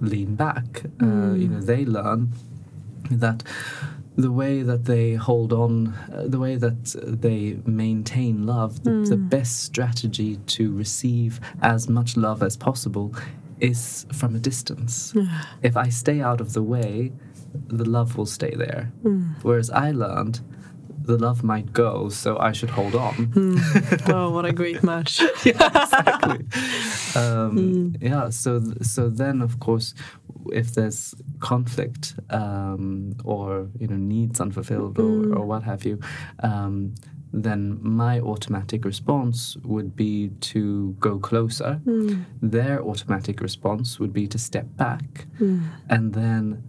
lean 0.00 0.36
back. 0.36 0.84
Uh, 1.02 1.34
you 1.34 1.48
know, 1.48 1.60
they 1.60 1.84
learn 1.84 2.32
that 3.10 3.42
the 4.16 4.30
way 4.30 4.62
that 4.62 4.84
they 4.84 5.14
hold 5.14 5.52
on, 5.52 5.88
uh, 6.12 6.24
the 6.26 6.38
way 6.38 6.54
that 6.56 6.94
they 7.22 7.58
maintain 7.66 8.46
love, 8.46 8.84
the, 8.84 8.90
the 9.08 9.16
best 9.16 9.62
strategy 9.64 10.36
to 10.46 10.72
receive 10.72 11.40
as 11.62 11.88
much 11.88 12.16
love 12.16 12.42
as 12.42 12.56
possible 12.56 13.12
is 13.60 14.06
from 14.12 14.34
a 14.34 14.38
distance. 14.38 15.12
if 15.62 15.76
I 15.76 15.88
stay 15.88 16.20
out 16.20 16.40
of 16.40 16.52
the 16.52 16.62
way, 16.62 17.12
the 17.68 17.84
love 17.88 18.16
will 18.16 18.26
stay 18.26 18.54
there. 18.54 18.92
Whereas 19.42 19.70
I 19.70 19.90
learned 19.90 20.40
the 21.06 21.18
love 21.18 21.44
might 21.44 21.72
go, 21.74 22.08
so 22.08 22.38
I 22.38 22.52
should 22.52 22.70
hold 22.70 22.94
on. 22.94 23.30
oh, 24.08 24.30
what 24.30 24.46
a 24.46 24.52
great 24.52 24.82
match. 24.82 25.20
yeah, 25.44 25.82
exactly. 25.82 26.46
Um, 27.16 27.94
Yeah. 28.00 28.30
So 28.30 28.58
th- 28.60 28.82
so 28.82 29.08
then, 29.08 29.40
of 29.42 29.60
course, 29.60 29.94
if 30.52 30.74
there's 30.74 31.14
conflict 31.40 32.14
um, 32.30 33.14
or 33.24 33.68
you 33.78 33.86
know 33.86 33.96
needs 33.96 34.40
unfulfilled 34.40 34.98
or, 34.98 35.38
or 35.38 35.44
what 35.46 35.62
have 35.62 35.84
you, 35.84 35.98
um, 36.42 36.94
then 37.32 37.78
my 37.82 38.20
automatic 38.20 38.84
response 38.84 39.56
would 39.64 39.96
be 39.96 40.30
to 40.40 40.94
go 41.00 41.18
closer. 41.18 41.80
Their 42.42 42.82
automatic 42.82 43.40
response 43.40 43.98
would 43.98 44.12
be 44.12 44.26
to 44.28 44.38
step 44.38 44.66
back, 44.76 45.26
and 45.88 46.14
then. 46.14 46.62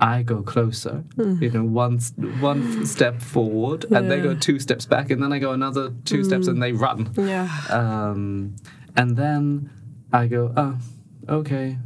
I 0.00 0.22
go 0.22 0.42
closer, 0.42 1.02
you 1.40 1.50
know, 1.50 1.64
one 1.64 1.98
one 2.38 2.86
step 2.94 3.20
forward, 3.20 3.84
and 3.90 4.08
they 4.08 4.20
go 4.20 4.32
two 4.36 4.60
steps 4.60 4.86
back, 4.86 5.10
and 5.10 5.20
then 5.20 5.32
I 5.32 5.40
go 5.40 5.50
another 5.50 5.90
two 6.04 6.22
steps, 6.22 6.46
and 6.46 6.62
they 6.62 6.70
run. 6.70 7.10
Yeah. 7.16 7.48
Um, 7.68 8.54
and 8.96 9.16
then 9.16 9.70
I 10.12 10.28
go, 10.28 10.52
oh, 10.56 10.78
okay, 11.28 11.78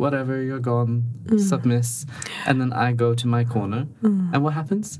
whatever, 0.00 0.42
you're 0.42 0.58
gone, 0.58 1.04
submiss. 1.38 2.06
And 2.46 2.60
then 2.60 2.72
I 2.72 2.92
go 2.92 3.14
to 3.14 3.26
my 3.26 3.44
corner, 3.44 3.86
and 4.32 4.42
what 4.42 4.54
happens? 4.54 4.98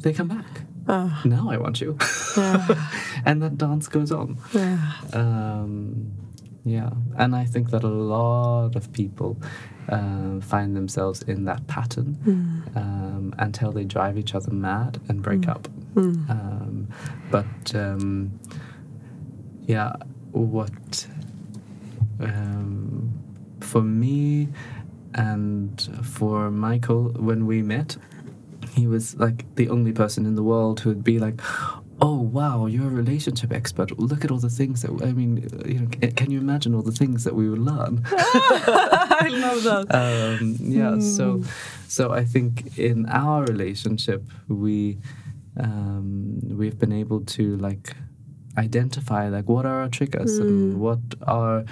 They 0.00 0.12
come 0.12 0.28
back. 0.28 0.62
Ah. 0.86 1.22
Now 1.24 1.48
I 1.50 1.56
want 1.56 1.80
you. 1.80 1.96
and 3.24 3.42
that 3.42 3.56
dance 3.56 3.88
goes 3.88 4.12
on. 4.12 4.36
Yeah. 4.52 4.92
Um, 5.14 6.12
yeah, 6.66 6.90
and 7.18 7.34
I 7.36 7.44
think 7.44 7.70
that 7.70 7.84
a 7.84 7.88
lot 7.88 8.74
of 8.76 8.90
people 8.92 9.36
uh, 9.88 10.40
find 10.40 10.74
themselves 10.74 11.22
in 11.22 11.44
that 11.44 11.66
pattern 11.66 12.16
um, 12.74 13.34
until 13.38 13.70
they 13.70 13.84
drive 13.84 14.16
each 14.16 14.34
other 14.34 14.50
mad 14.50 14.98
and 15.08 15.22
break 15.22 15.46
up. 15.48 15.68
Um, 15.96 16.88
but 17.30 17.74
um, 17.74 18.38
yeah, 19.66 19.92
what 20.32 21.06
um, 22.20 23.13
for 23.64 23.82
me 23.82 24.48
and 25.14 25.80
for 26.02 26.50
Michael 26.50 27.04
when 27.28 27.46
we 27.46 27.62
met, 27.62 27.96
he 28.72 28.86
was 28.86 29.16
like 29.16 29.44
the 29.54 29.68
only 29.68 29.92
person 29.92 30.26
in 30.26 30.34
the 30.34 30.42
world 30.42 30.80
who 30.80 30.90
would 30.90 31.04
be 31.04 31.18
like, 31.18 31.40
"Oh 32.00 32.20
wow, 32.20 32.66
you're 32.66 32.86
a 32.86 32.90
relationship 32.90 33.52
expert. 33.52 33.96
Look 33.98 34.24
at 34.24 34.30
all 34.30 34.38
the 34.38 34.50
things 34.50 34.82
that 34.82 34.90
I 35.02 35.12
mean. 35.12 35.48
You 35.66 35.80
know, 35.80 36.10
can 36.16 36.30
you 36.30 36.38
imagine 36.40 36.74
all 36.74 36.82
the 36.82 36.92
things 36.92 37.24
that 37.24 37.34
we 37.34 37.48
would 37.48 37.60
learn?" 37.60 38.02
I 38.12 39.28
love 39.30 39.62
that. 39.64 39.94
um, 39.94 40.56
yeah. 40.60 40.98
So, 40.98 41.42
so 41.88 42.12
I 42.12 42.24
think 42.24 42.78
in 42.78 43.06
our 43.06 43.44
relationship, 43.44 44.24
we 44.48 44.98
um, 45.56 46.40
we've 46.42 46.78
been 46.78 46.92
able 46.92 47.20
to 47.36 47.56
like 47.58 47.94
identify 48.58 49.28
like 49.28 49.48
what 49.48 49.66
are 49.66 49.80
our 49.82 49.88
triggers 49.88 50.38
and 50.38 50.80
what 50.80 51.00
are 51.26 51.64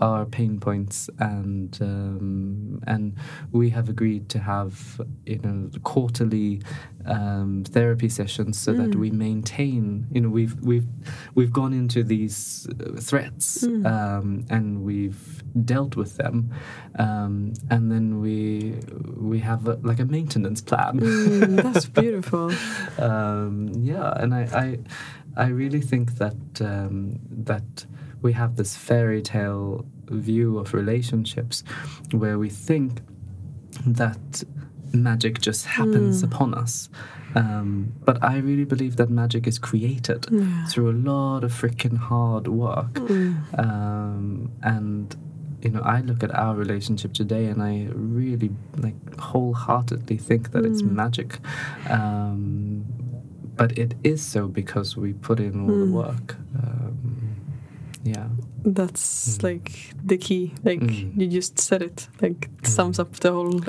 our 0.00 0.24
pain 0.24 0.58
points 0.58 1.08
and 1.18 1.78
um, 1.80 2.82
and 2.86 3.14
we 3.52 3.70
have 3.70 3.88
agreed 3.88 4.28
to 4.28 4.38
have 4.38 5.00
you 5.26 5.38
know 5.38 5.70
quarterly 5.82 6.60
um, 7.06 7.64
therapy 7.64 8.08
sessions 8.08 8.58
so 8.58 8.72
that 8.72 8.94
we 8.94 9.10
maintain 9.10 10.06
you 10.10 10.20
know 10.20 10.28
we've 10.28 10.58
we've 10.60 10.86
we've 11.34 11.52
gone 11.52 11.72
into 11.72 12.02
these 12.02 12.66
uh, 12.80 12.98
threats 13.00 13.62
um, 13.62 14.44
and 14.50 14.82
we've 14.82 15.42
dealt 15.64 15.96
with 15.96 16.16
them 16.16 16.52
um, 16.98 17.52
and 17.70 17.90
then 17.90 18.20
we 18.20 18.74
we 19.16 19.38
have 19.40 19.66
a, 19.66 19.74
like 19.82 19.98
a 19.98 20.04
maintenance 20.04 20.60
plan. 20.60 21.00
Mm, 21.00 21.62
that's 21.62 21.86
beautiful. 22.00 22.52
um, 22.98 23.70
yeah, 23.76 24.12
and 24.16 24.34
I, 24.34 24.78
I, 25.36 25.44
I 25.44 25.48
really 25.48 25.80
think 25.80 26.16
that 26.18 26.36
um, 26.60 27.18
that 27.30 27.86
we 28.24 28.32
have 28.32 28.56
this 28.56 28.74
fairy 28.74 29.22
tale 29.22 29.84
view 30.06 30.58
of 30.58 30.74
relationships, 30.74 31.62
where 32.10 32.38
we 32.38 32.48
think 32.48 33.00
that 33.86 34.42
magic 34.92 35.40
just 35.40 35.66
happens 35.66 36.22
upon 36.22 36.54
us. 36.54 36.88
Um, 37.36 37.92
but 38.04 38.22
I 38.22 38.38
really 38.38 38.64
believe 38.64 38.94
that 38.96 39.10
magic 39.10 39.46
is 39.46 39.58
created 39.58 40.26
through 40.70 40.90
a 40.90 40.96
lot 41.12 41.44
of 41.44 41.52
freaking 41.52 41.98
hard 41.98 42.46
work. 42.48 42.98
Um, 43.58 44.50
and 44.62 45.14
you 45.62 45.70
know, 45.70 45.80
I 45.82 46.00
look 46.00 46.22
at 46.22 46.32
our 46.34 46.54
relationship 46.54 47.12
today, 47.14 47.46
and 47.46 47.62
I 47.62 47.88
really 47.94 48.50
like 48.76 48.98
wholeheartedly 49.18 50.18
think 50.18 50.52
that 50.52 50.64
it's 50.64 50.82
magic. 50.82 51.38
Um, 51.90 52.84
but 53.56 53.78
it 53.78 53.94
is 54.04 54.20
so 54.22 54.46
because 54.48 54.96
we 54.96 55.12
put 55.12 55.38
in 55.40 55.54
all 55.62 55.76
the 55.78 55.86
Mm. 55.86 55.90
work. 56.02 56.36
Yeah. 58.04 58.28
That's 58.64 59.38
Mm. 59.38 59.42
like 59.42 59.72
the 60.04 60.16
key. 60.18 60.52
Like 60.62 60.80
Mm. 60.80 61.20
you 61.20 61.26
just 61.28 61.58
said 61.58 61.82
it. 61.82 62.08
Like 62.20 62.48
it 62.62 62.66
sums 62.66 62.98
up 62.98 63.12
the 63.20 63.32
whole 63.32 63.60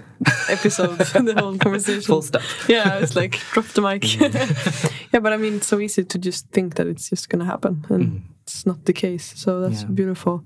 episode, 0.50 0.98
the 1.26 1.36
whole 1.40 1.58
conversation. 1.58 2.02
Full 2.04 2.22
stop. 2.22 2.42
yeah, 2.68 3.00
it's 3.00 3.16
like 3.16 3.40
drop 3.54 3.66
the 3.74 3.82
mic. 3.82 4.02
Mm. 4.04 4.32
yeah, 5.14 5.20
but 5.22 5.32
I 5.34 5.38
mean, 5.38 5.56
it's 5.56 5.68
so 5.68 5.80
easy 5.80 6.04
to 6.04 6.18
just 6.18 6.48
think 6.52 6.76
that 6.76 6.88
it's 6.88 7.10
just 7.10 7.30
gonna 7.30 7.46
happen, 7.46 7.86
and 7.90 8.04
Mm. 8.04 8.22
it's 8.44 8.66
not 8.66 8.84
the 8.86 8.94
case. 8.94 9.34
So 9.36 9.62
that's 9.62 9.82
Yeah. 9.84 9.90
beautiful. 9.94 10.44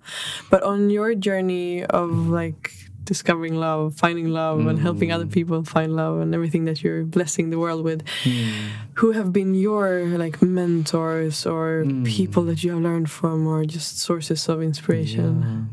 But 0.52 0.62
on 0.63 0.89
your 0.89 1.15
journey 1.15 1.84
of 1.86 2.10
like 2.30 2.71
discovering 3.04 3.56
love, 3.56 3.96
finding 3.96 4.30
love, 4.30 4.60
and 4.68 4.78
helping 4.80 5.12
other 5.12 5.26
Mm. 5.26 5.32
people 5.32 5.64
find 5.64 5.96
love, 5.96 6.20
and 6.22 6.34
everything 6.36 6.66
that 6.66 6.84
you're 6.84 7.04
blessing 7.06 7.50
the 7.50 7.58
world 7.58 7.84
with, 7.84 8.04
Mm. 8.24 8.52
who 8.96 9.12
have 9.12 9.32
been 9.34 9.56
your 9.56 10.06
like 10.18 10.42
mentors 10.42 11.46
or 11.46 11.84
Mm. 11.86 12.06
people 12.06 12.44
that 12.46 12.64
you 12.64 12.72
have 12.72 12.82
learned 12.82 13.10
from, 13.10 13.48
or 13.48 13.66
just 13.66 14.00
sources 14.00 14.48
of 14.50 14.62
inspiration? 14.62 15.68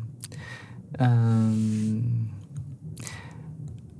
Yeah. 1.00 1.06
Um, 1.06 2.28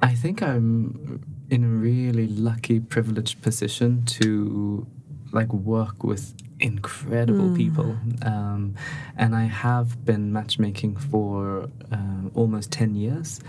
I 0.01 0.15
think 0.15 0.43
I'm 0.43 1.21
in 1.51 1.65
a 1.65 1.69
really 1.69 2.27
lucky, 2.27 2.81
privileged 2.81 3.43
position 3.43 4.05
to 4.19 4.87
like 5.33 5.53
work 5.53 6.03
with 6.05 6.33
incredible 6.61 7.51
Mm. 7.51 7.57
people, 7.57 7.97
um, 8.23 8.75
and 9.17 9.35
I 9.35 9.45
have 9.45 10.05
been 10.05 10.33
matchmaking 10.33 10.97
for 10.97 11.69
uh, 11.93 12.29
almost 12.35 12.71
ten 12.73 12.95
years. 12.95 13.41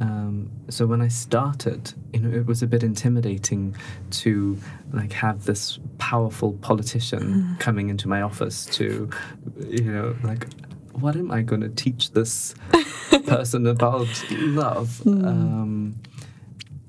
Um, 0.00 0.48
so 0.70 0.86
when 0.86 1.02
I 1.02 1.08
started, 1.08 1.92
you 2.14 2.20
know, 2.20 2.30
it 2.34 2.46
was 2.46 2.62
a 2.62 2.66
bit 2.66 2.82
intimidating 2.82 3.76
to 4.22 4.56
like 4.92 5.12
have 5.12 5.44
this 5.44 5.78
powerful 5.98 6.54
politician 6.54 7.56
coming 7.58 7.90
into 7.90 8.08
my 8.08 8.22
office 8.22 8.64
to, 8.76 9.10
you 9.68 9.84
know, 9.92 10.16
like, 10.22 10.46
what 10.94 11.16
am 11.16 11.30
I 11.30 11.42
going 11.42 11.60
to 11.60 11.68
teach 11.68 12.12
this 12.12 12.54
person 13.26 13.66
about 13.66 14.08
love? 14.30 15.02
Um, 15.06 15.96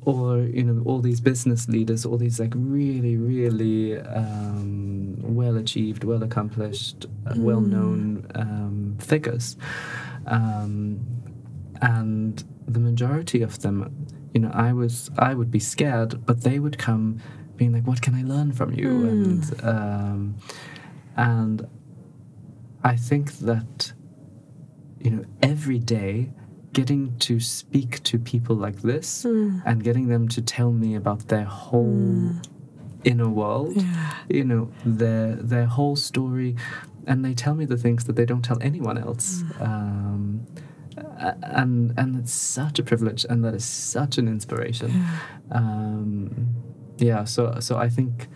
or 0.03 0.39
you 0.39 0.63
know, 0.63 0.81
all 0.85 0.99
these 0.99 1.19
business 1.19 1.67
leaders, 1.67 2.05
all 2.05 2.17
these 2.17 2.39
like 2.39 2.53
really, 2.55 3.17
really 3.17 3.99
um, 3.99 5.15
well 5.21 5.57
achieved, 5.57 6.03
well 6.03 6.23
accomplished, 6.23 7.05
uh, 7.27 7.33
well 7.37 7.61
known 7.61 8.25
um, 8.35 8.97
figures. 8.99 9.57
Um, 10.25 11.05
and 11.81 12.43
the 12.67 12.79
majority 12.79 13.41
of 13.41 13.59
them 13.61 14.07
you 14.33 14.39
know 14.39 14.51
i 14.53 14.71
was 14.71 15.09
i 15.17 15.33
would 15.33 15.51
be 15.51 15.59
scared 15.59 16.25
but 16.25 16.41
they 16.43 16.59
would 16.59 16.77
come 16.77 17.19
being 17.57 17.73
like 17.73 17.85
what 17.85 18.01
can 18.01 18.15
i 18.15 18.23
learn 18.23 18.51
from 18.51 18.73
you? 18.73 18.89
And 19.07 19.63
um 19.63 20.35
and 21.17 21.67
i 22.83 22.95
think 22.95 23.33
that 23.39 23.93
you 24.99 25.11
know 25.11 25.25
every 25.41 25.79
day 25.79 26.31
getting 26.73 27.17
to 27.19 27.39
speak 27.39 28.01
to 28.03 28.17
people 28.17 28.55
like 28.55 28.81
this 28.81 29.25
and 29.25 29.83
getting 29.83 30.07
them 30.07 30.27
to 30.29 30.41
tell 30.41 30.71
me 30.71 30.95
about 30.95 31.27
their 31.27 31.43
whole 31.45 32.31
inner 33.03 33.27
world 33.29 33.73
Yeah. 33.75 34.13
you 34.29 34.43
know 34.43 34.69
their 34.85 35.35
their 35.35 35.65
whole 35.65 35.95
story. 35.95 36.55
And 37.07 37.25
they 37.25 37.33
tell 37.33 37.55
me 37.55 37.65
the 37.65 37.77
things 37.77 38.03
that 38.05 38.15
they 38.15 38.25
don't 38.25 38.43
tell 38.43 38.59
anyone 38.61 38.97
else. 38.97 39.43
Um, 39.59 40.45
and 41.61 41.93
and 41.97 42.15
it's 42.19 42.31
such 42.33 42.79
a 42.79 42.83
privilege 42.83 43.25
and 43.29 43.43
that 43.43 43.53
is 43.55 43.65
such 43.65 44.17
an 44.17 44.27
inspiration. 44.27 44.91
Um, 45.51 46.55
yeah 46.97 47.23
so 47.25 47.57
so 47.59 47.77
I 47.77 47.89
think 47.89 48.27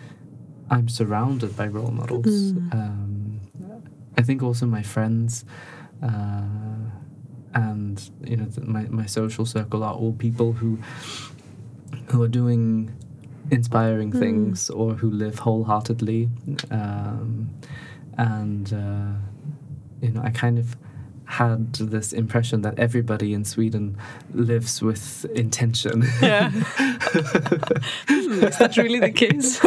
I'm 0.70 0.90
surrounded 0.90 1.56
by 1.56 1.68
role 1.68 1.92
models. 1.92 2.52
Um, 2.72 3.40
I 4.18 4.22
think 4.24 4.42
also 4.42 4.66
my 4.66 4.82
friends 4.82 5.46
uh, 6.02 6.42
and 7.56 8.10
you 8.24 8.36
know 8.38 8.48
my, 8.62 8.84
my 8.90 9.06
social 9.06 9.46
circle 9.46 9.84
are 9.84 9.94
all 9.96 10.14
people 10.14 10.52
who 10.54 10.78
who 12.12 12.22
are 12.22 12.28
doing 12.28 12.94
inspiring 13.52 14.12
things 14.12 14.70
or 14.70 14.94
who 14.94 15.10
live 15.10 15.40
wholeheartedly 15.40 16.30
um, 16.72 17.50
and 18.18 18.74
uh, 18.74 19.14
you 20.02 20.12
know 20.12 20.22
I 20.24 20.30
kind 20.32 20.60
of 20.60 20.76
had 21.28 21.74
this 21.74 22.14
impression 22.14 22.62
that 22.62 22.78
everybody 22.78 23.34
in 23.34 23.44
Sweden 23.46 23.98
lives 24.34 24.82
with 24.82 25.26
intention 25.34 26.04
Yeah. 26.22 26.50
Hmm, 28.08 28.44
Is 28.44 28.58
that 28.58 28.78
really 28.78 29.00
the 29.00 29.12
case? 29.12 29.60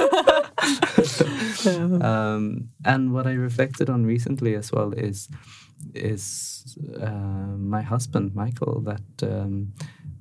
Yeah. 1.65 1.99
um, 2.35 2.69
and 2.85 3.13
what 3.13 3.27
I 3.27 3.33
reflected 3.33 3.91
on 3.91 4.07
recently 4.07 4.55
as 4.55 4.71
well 4.73 4.93
is 4.93 5.29
is 5.99 6.77
uh, 7.01 7.57
my 7.59 7.83
husband 7.83 8.35
Michael 8.35 8.81
that 8.81 9.23
um, 9.23 9.73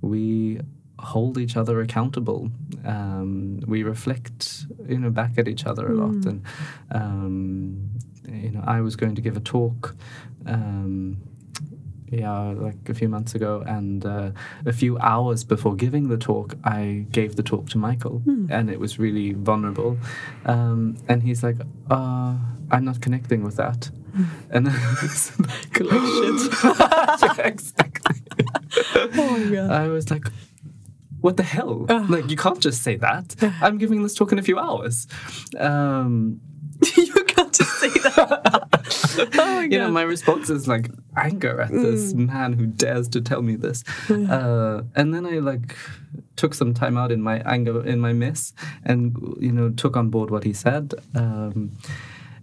we 0.02 0.60
hold 1.00 1.38
each 1.38 1.56
other 1.56 1.80
accountable. 1.82 2.50
Um, 2.86 3.60
we 3.68 3.84
reflect, 3.84 4.66
you 4.88 4.98
know, 4.98 5.10
back 5.10 5.38
at 5.38 5.48
each 5.48 5.66
other 5.66 5.88
a 5.88 5.96
lot. 5.96 6.26
And 6.26 6.44
um, 6.92 7.90
you 8.28 8.52
know, 8.52 8.64
I 8.66 8.82
was 8.82 8.96
going 8.96 9.16
to 9.16 9.22
give 9.22 9.38
a 9.38 9.40
talk. 9.42 9.96
Yeah, 12.10 12.54
like 12.58 12.88
a 12.88 12.94
few 12.94 13.10
months 13.10 13.36
ago, 13.36 13.64
and 13.68 14.06
uh, 14.06 14.32
a 14.66 14.72
few 14.72 14.98
hours 15.00 15.44
before 15.44 15.76
giving 15.76 16.08
the 16.08 16.18
talk, 16.18 16.56
I 16.64 17.06
gave 17.12 17.36
the 17.36 17.44
talk 17.44 17.68
to 17.70 17.78
Michael, 17.78 18.22
and 18.50 18.70
it 18.70 18.80
was 18.80 18.98
really 18.98 19.34
vulnerable. 19.34 19.98
Um, 20.46 20.96
and 21.10 21.22
he's 21.22 21.44
like, 21.44 21.58
uh, 21.90 22.36
"I'm 22.72 22.86
not 22.86 23.02
connecting 23.02 23.44
with 23.44 23.58
that," 23.58 23.90
and 24.50 24.70
I 24.72 24.96
was 25.02 25.38
like, 25.38 25.76
shit. 25.76 26.64
yeah, 27.22 27.48
exactly. 27.48 28.22
Oh 29.20 29.38
my 29.38 29.52
god. 29.52 29.72
I 29.72 29.88
was 29.90 30.10
like, 30.10 30.28
"What 31.22 31.36
the 31.36 31.44
hell? 31.44 31.88
Like, 31.90 32.30
you 32.30 32.38
can't 32.38 32.60
just 32.60 32.84
say 32.84 32.96
that. 32.98 33.36
I'm 33.62 33.78
giving 33.80 34.04
this 34.04 34.14
talk 34.14 34.32
in 34.32 34.40
a 34.40 34.44
few 34.44 34.58
hours." 34.60 35.08
Um, 35.58 36.40
you 37.60 37.66
say 37.66 37.90
that. 37.90 39.30
oh 39.40 39.60
you 39.62 39.78
know, 39.78 39.90
my 39.92 40.02
response 40.02 40.50
is 40.50 40.68
like 40.68 40.90
anger 41.16 41.62
at 41.62 41.72
this 41.72 42.14
man 42.14 42.54
who 42.54 42.68
dares 42.68 43.08
to 43.10 43.22
tell 43.22 43.42
me 43.42 43.56
this. 43.56 43.84
Uh, 44.38 44.84
and 44.96 45.14
then 45.14 45.26
I 45.26 45.40
like 45.40 45.76
took 46.36 46.54
some 46.54 46.74
time 46.74 46.98
out 46.98 47.12
in 47.12 47.22
my 47.22 47.40
anger, 47.40 47.86
in 47.86 48.00
my 48.00 48.14
mess, 48.14 48.54
and 48.84 49.16
you 49.40 49.52
know, 49.52 49.70
took 49.70 49.96
on 49.96 50.10
board 50.10 50.30
what 50.30 50.44
he 50.44 50.54
said. 50.54 50.94
Um, 51.16 51.72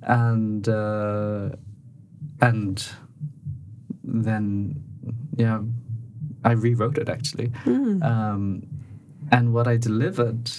and 0.03 0.69
uh, 0.69 1.51
and 2.41 2.89
then 4.03 4.83
yeah, 5.37 5.61
I 6.45 6.53
rewrote 6.53 6.99
it 6.99 7.09
actually. 7.09 7.53
Um, 7.67 8.67
and 9.31 9.55
what 9.55 9.67
I 9.67 9.77
delivered 9.77 10.51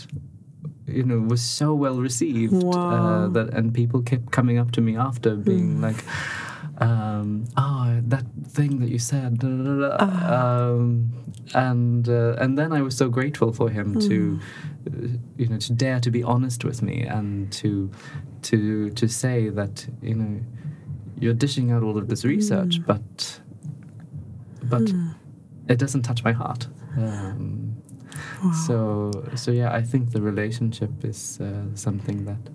you 0.88 1.04
know 1.04 1.20
was 1.20 1.42
so 1.42 1.74
well 1.74 1.98
received 2.00 2.54
Wow. 2.64 2.90
uh, 2.90 3.28
that 3.30 3.54
and 3.54 3.74
people 3.74 4.02
kept 4.02 4.32
coming 4.32 4.58
up 4.60 4.72
to 4.72 4.82
me 4.82 4.96
after 4.98 5.36
being 5.36 5.82
like 5.82 6.04
um, 6.78 7.46
oh 7.58 8.00
that 8.08 8.26
thing 8.48 8.80
that 8.82 8.90
you 8.90 9.00
said 9.00 9.40
da, 9.40 9.48
da, 9.48 9.64
da, 9.64 9.98
da." 9.98 10.74
um, 10.76 11.10
and 11.54 12.08
uh, 12.10 12.36
and 12.40 12.58
then 12.58 12.72
I 12.74 12.82
was 12.82 12.96
so 12.98 13.10
grateful 13.10 13.52
for 13.54 13.70
him 13.70 13.98
to 14.00 14.40
uh, 14.88 15.08
you 15.38 15.48
know 15.48 15.58
to 15.58 15.74
dare 15.74 16.00
to 16.02 16.12
be 16.12 16.22
honest 16.24 16.64
with 16.66 16.82
me 16.82 17.02
and 17.04 17.52
to 17.54 17.90
to 18.44 18.90
to 18.92 19.08
say 19.08 19.50
that 19.50 19.88
you 20.02 20.16
know 20.16 20.40
you're 21.20 21.34
dishing 21.34 21.72
out 21.72 21.82
all 21.82 21.98
of 21.98 22.10
this 22.10 22.26
research 22.26 22.82
but 22.86 23.40
but 24.64 24.92
it 25.68 25.78
doesn't 25.80 26.02
touch 26.04 26.24
my 26.24 26.32
heart. 26.32 26.68
Um, 26.98 27.65
so 28.54 29.12
so 29.36 29.52
yeah 29.52 29.74
I 29.74 29.82
think 29.82 30.12
the 30.12 30.22
relationship 30.22 30.92
is 31.04 31.40
uh, 31.42 31.76
something 31.76 32.26
that 32.26 32.50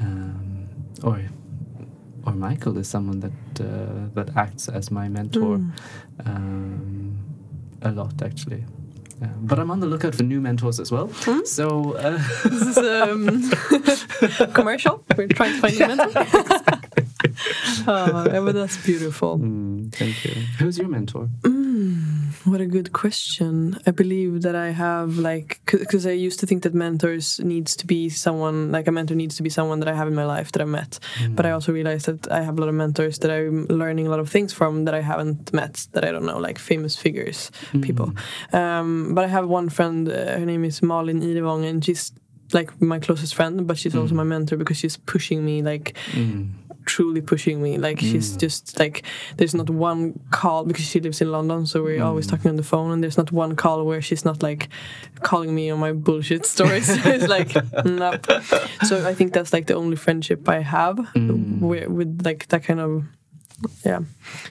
um, 0.00 0.68
or 1.02 1.20
or 2.26 2.32
Michael 2.32 2.76
is 2.78 2.88
someone 2.88 3.20
that 3.20 3.60
uh, 3.60 4.08
that 4.14 4.36
acts 4.36 4.68
as 4.68 4.90
my 4.90 5.08
mentor 5.08 5.60
um, 6.24 7.18
a 7.82 7.90
lot 7.92 8.22
actually. 8.22 8.64
Um, 9.22 9.32
but 9.46 9.58
I'm 9.58 9.70
on 9.70 9.80
the 9.80 9.86
lookout 9.86 10.14
for 10.14 10.24
new 10.24 10.42
mentors 10.42 10.78
as 10.78 10.92
well. 10.92 11.08
So 11.44 11.94
uh, 11.96 12.18
This 12.44 12.76
is 12.76 12.76
um, 12.76 14.52
commercial. 14.52 15.02
We're 15.16 15.28
trying 15.28 15.54
to 15.54 15.60
find 15.60 15.80
a 15.80 15.88
mentor. 15.88 16.26
oh, 17.88 18.44
but 18.44 18.54
that's 18.54 18.76
beautiful. 18.84 19.38
mm, 19.38 19.92
thank 19.94 20.24
you. 20.24 20.32
Who's 20.58 20.78
your 20.78 20.88
mentor? 20.88 21.28
What 22.46 22.60
a 22.60 22.66
good 22.66 22.92
question. 22.92 23.76
I 23.88 23.90
believe 23.90 24.42
that 24.42 24.54
I 24.54 24.68
have 24.70 25.18
like 25.18 25.60
because 25.66 26.06
I 26.06 26.12
used 26.12 26.38
to 26.40 26.46
think 26.46 26.62
that 26.62 26.74
mentors 26.74 27.40
needs 27.40 27.74
to 27.76 27.86
be 27.86 28.08
someone 28.08 28.70
like 28.70 28.86
a 28.86 28.92
mentor 28.92 29.16
needs 29.16 29.36
to 29.38 29.42
be 29.42 29.50
someone 29.50 29.80
that 29.80 29.88
I 29.88 29.94
have 29.94 30.06
in 30.06 30.14
my 30.14 30.24
life 30.24 30.52
that 30.52 30.62
I 30.62 30.64
met. 30.64 31.00
But 31.30 31.44
I 31.44 31.50
also 31.50 31.72
realized 31.72 32.06
that 32.06 32.30
I 32.30 32.42
have 32.42 32.56
a 32.56 32.60
lot 32.60 32.68
of 32.68 32.76
mentors 32.76 33.18
that 33.18 33.32
I'm 33.32 33.66
learning 33.66 34.06
a 34.06 34.10
lot 34.10 34.20
of 34.20 34.30
things 34.30 34.52
from 34.52 34.84
that 34.84 34.94
I 34.94 35.00
haven't 35.00 35.52
met 35.52 35.88
that 35.92 36.04
I 36.04 36.12
don't 36.12 36.24
know 36.24 36.38
like 36.38 36.60
famous 36.60 36.94
figures, 36.94 37.50
people. 37.82 38.12
Um, 38.52 39.14
but 39.14 39.24
I 39.24 39.28
have 39.28 39.48
one 39.48 39.68
friend. 39.68 40.08
Uh, 40.08 40.38
her 40.38 40.46
name 40.46 40.64
is 40.64 40.82
Malin 40.82 41.22
Irevong, 41.22 41.68
and 41.68 41.84
she's 41.84 42.12
like 42.52 42.80
my 42.80 43.00
closest 43.00 43.34
friend, 43.34 43.66
but 43.66 43.76
she's 43.76 43.96
also 43.96 44.14
my 44.14 44.22
mentor 44.22 44.56
because 44.56 44.76
she's 44.76 44.96
pushing 44.96 45.44
me 45.44 45.62
like 45.62 45.96
Mm. 46.12 46.50
Truly 46.86 47.20
pushing 47.20 47.62
me. 47.62 47.76
Like 47.78 48.00
she's 48.00 48.36
just 48.36 48.78
like 48.78 49.02
there's 49.36 49.54
not 49.54 49.68
one 49.68 50.18
call 50.30 50.64
because 50.64 50.86
she 50.86 51.00
lives 51.00 51.20
in 51.20 51.30
London, 51.30 51.66
so 51.66 51.82
we're 51.82 52.02
always 52.02 52.26
talking 52.26 52.48
on 52.48 52.56
the 52.56 52.62
phone, 52.62 52.90
and 52.92 53.02
there's 53.02 53.18
not 53.18 53.32
one 53.32 53.54
call 53.56 53.84
where 53.84 54.00
she's 54.00 54.24
not 54.24 54.42
like 54.42 54.68
calling 55.22 55.54
me 55.54 55.70
on 55.70 55.78
my 55.78 55.92
bullshit 55.92 56.46
stories. 56.46 56.88
it's 57.06 57.28
like 57.28 57.54
nope. 57.84 58.26
So 58.86 59.06
I 59.06 59.14
think 59.14 59.32
that's 59.34 59.52
like 59.52 59.66
the 59.66 59.74
only 59.74 59.96
friendship 59.96 60.48
I 60.48 60.60
have 60.62 60.96
Mm. 61.14 61.60
where, 61.60 61.88
with 61.88 62.22
like 62.24 62.46
that 62.48 62.64
kind 62.64 62.80
of 62.80 63.04
yeah. 63.84 64.00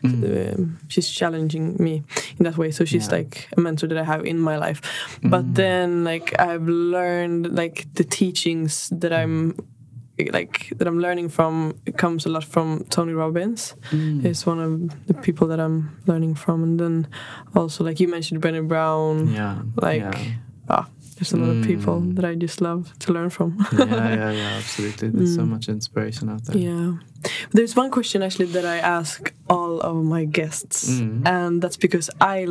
Um, 0.03 0.79
she's 0.87 1.09
challenging 1.09 1.75
me 1.79 2.03
in 2.39 2.43
that 2.45 2.57
way. 2.57 2.71
So 2.71 2.85
she's 2.85 3.07
Yeah. 3.07 3.17
like 3.17 3.47
a 3.55 3.61
mentor 3.61 3.87
that 3.87 3.97
I 3.97 4.03
have 4.03 4.25
in 4.25 4.39
my 4.39 4.57
life. 4.57 4.81
But 5.23 5.53
then 5.55 6.03
like 6.03 6.33
I've 6.39 6.67
learned 6.67 7.55
like 7.55 7.85
the 7.93 8.03
teachings 8.03 8.89
that 8.91 9.13
I'm 9.13 9.55
like 10.31 10.71
that 10.77 10.87
I'm 10.87 10.99
learning 10.99 11.29
from 11.29 11.77
it 11.85 11.97
comes 11.97 12.25
a 12.25 12.29
lot 12.29 12.43
from 12.43 12.85
Tony 12.89 13.13
Robbins. 13.13 13.75
Mm. 13.91 14.21
He's 14.23 14.45
one 14.45 14.59
of 14.59 15.07
the 15.07 15.13
people 15.13 15.47
that 15.47 15.59
I'm 15.59 16.01
learning 16.05 16.35
from, 16.35 16.63
and 16.63 16.79
then 16.79 17.07
also 17.55 17.83
like 17.83 17.99
you 17.99 18.07
mentioned, 18.07 18.41
Brené 18.41 18.67
Brown. 18.67 19.33
Yeah. 19.33 19.61
Like 19.75 20.01
yeah. 20.01 20.33
ah, 20.69 20.87
there's 21.15 21.33
a 21.33 21.37
lot 21.37 21.49
of 21.55 21.63
people 21.65 22.01
Mm. 22.01 22.15
that 22.15 22.25
I 22.25 22.35
just 22.35 22.59
love 22.61 22.91
to 22.99 23.13
learn 23.13 23.29
from. 23.29 23.49
yeah, 23.73 23.85
yeah, 23.87 24.31
yeah, 24.31 24.57
absolutely. 24.61 25.09
There's 25.09 25.35
so 25.35 25.41
Mm. 25.43 25.49
much 25.55 25.69
inspiration 25.69 26.29
out 26.29 26.43
there. 26.45 26.57
yeah, 26.57 26.93
there's 27.51 27.75
one 27.75 27.89
question 27.89 28.21
actually 28.21 28.47
that 28.55 28.65
I 28.65 28.77
ask 28.79 29.33
all 29.49 29.79
of 29.89 29.95
my 30.15 30.25
guests, 30.25 30.79
Mm. 30.99 31.25
and 31.27 31.61
that's 31.61 31.77
because 31.77 32.09
I 32.21 32.45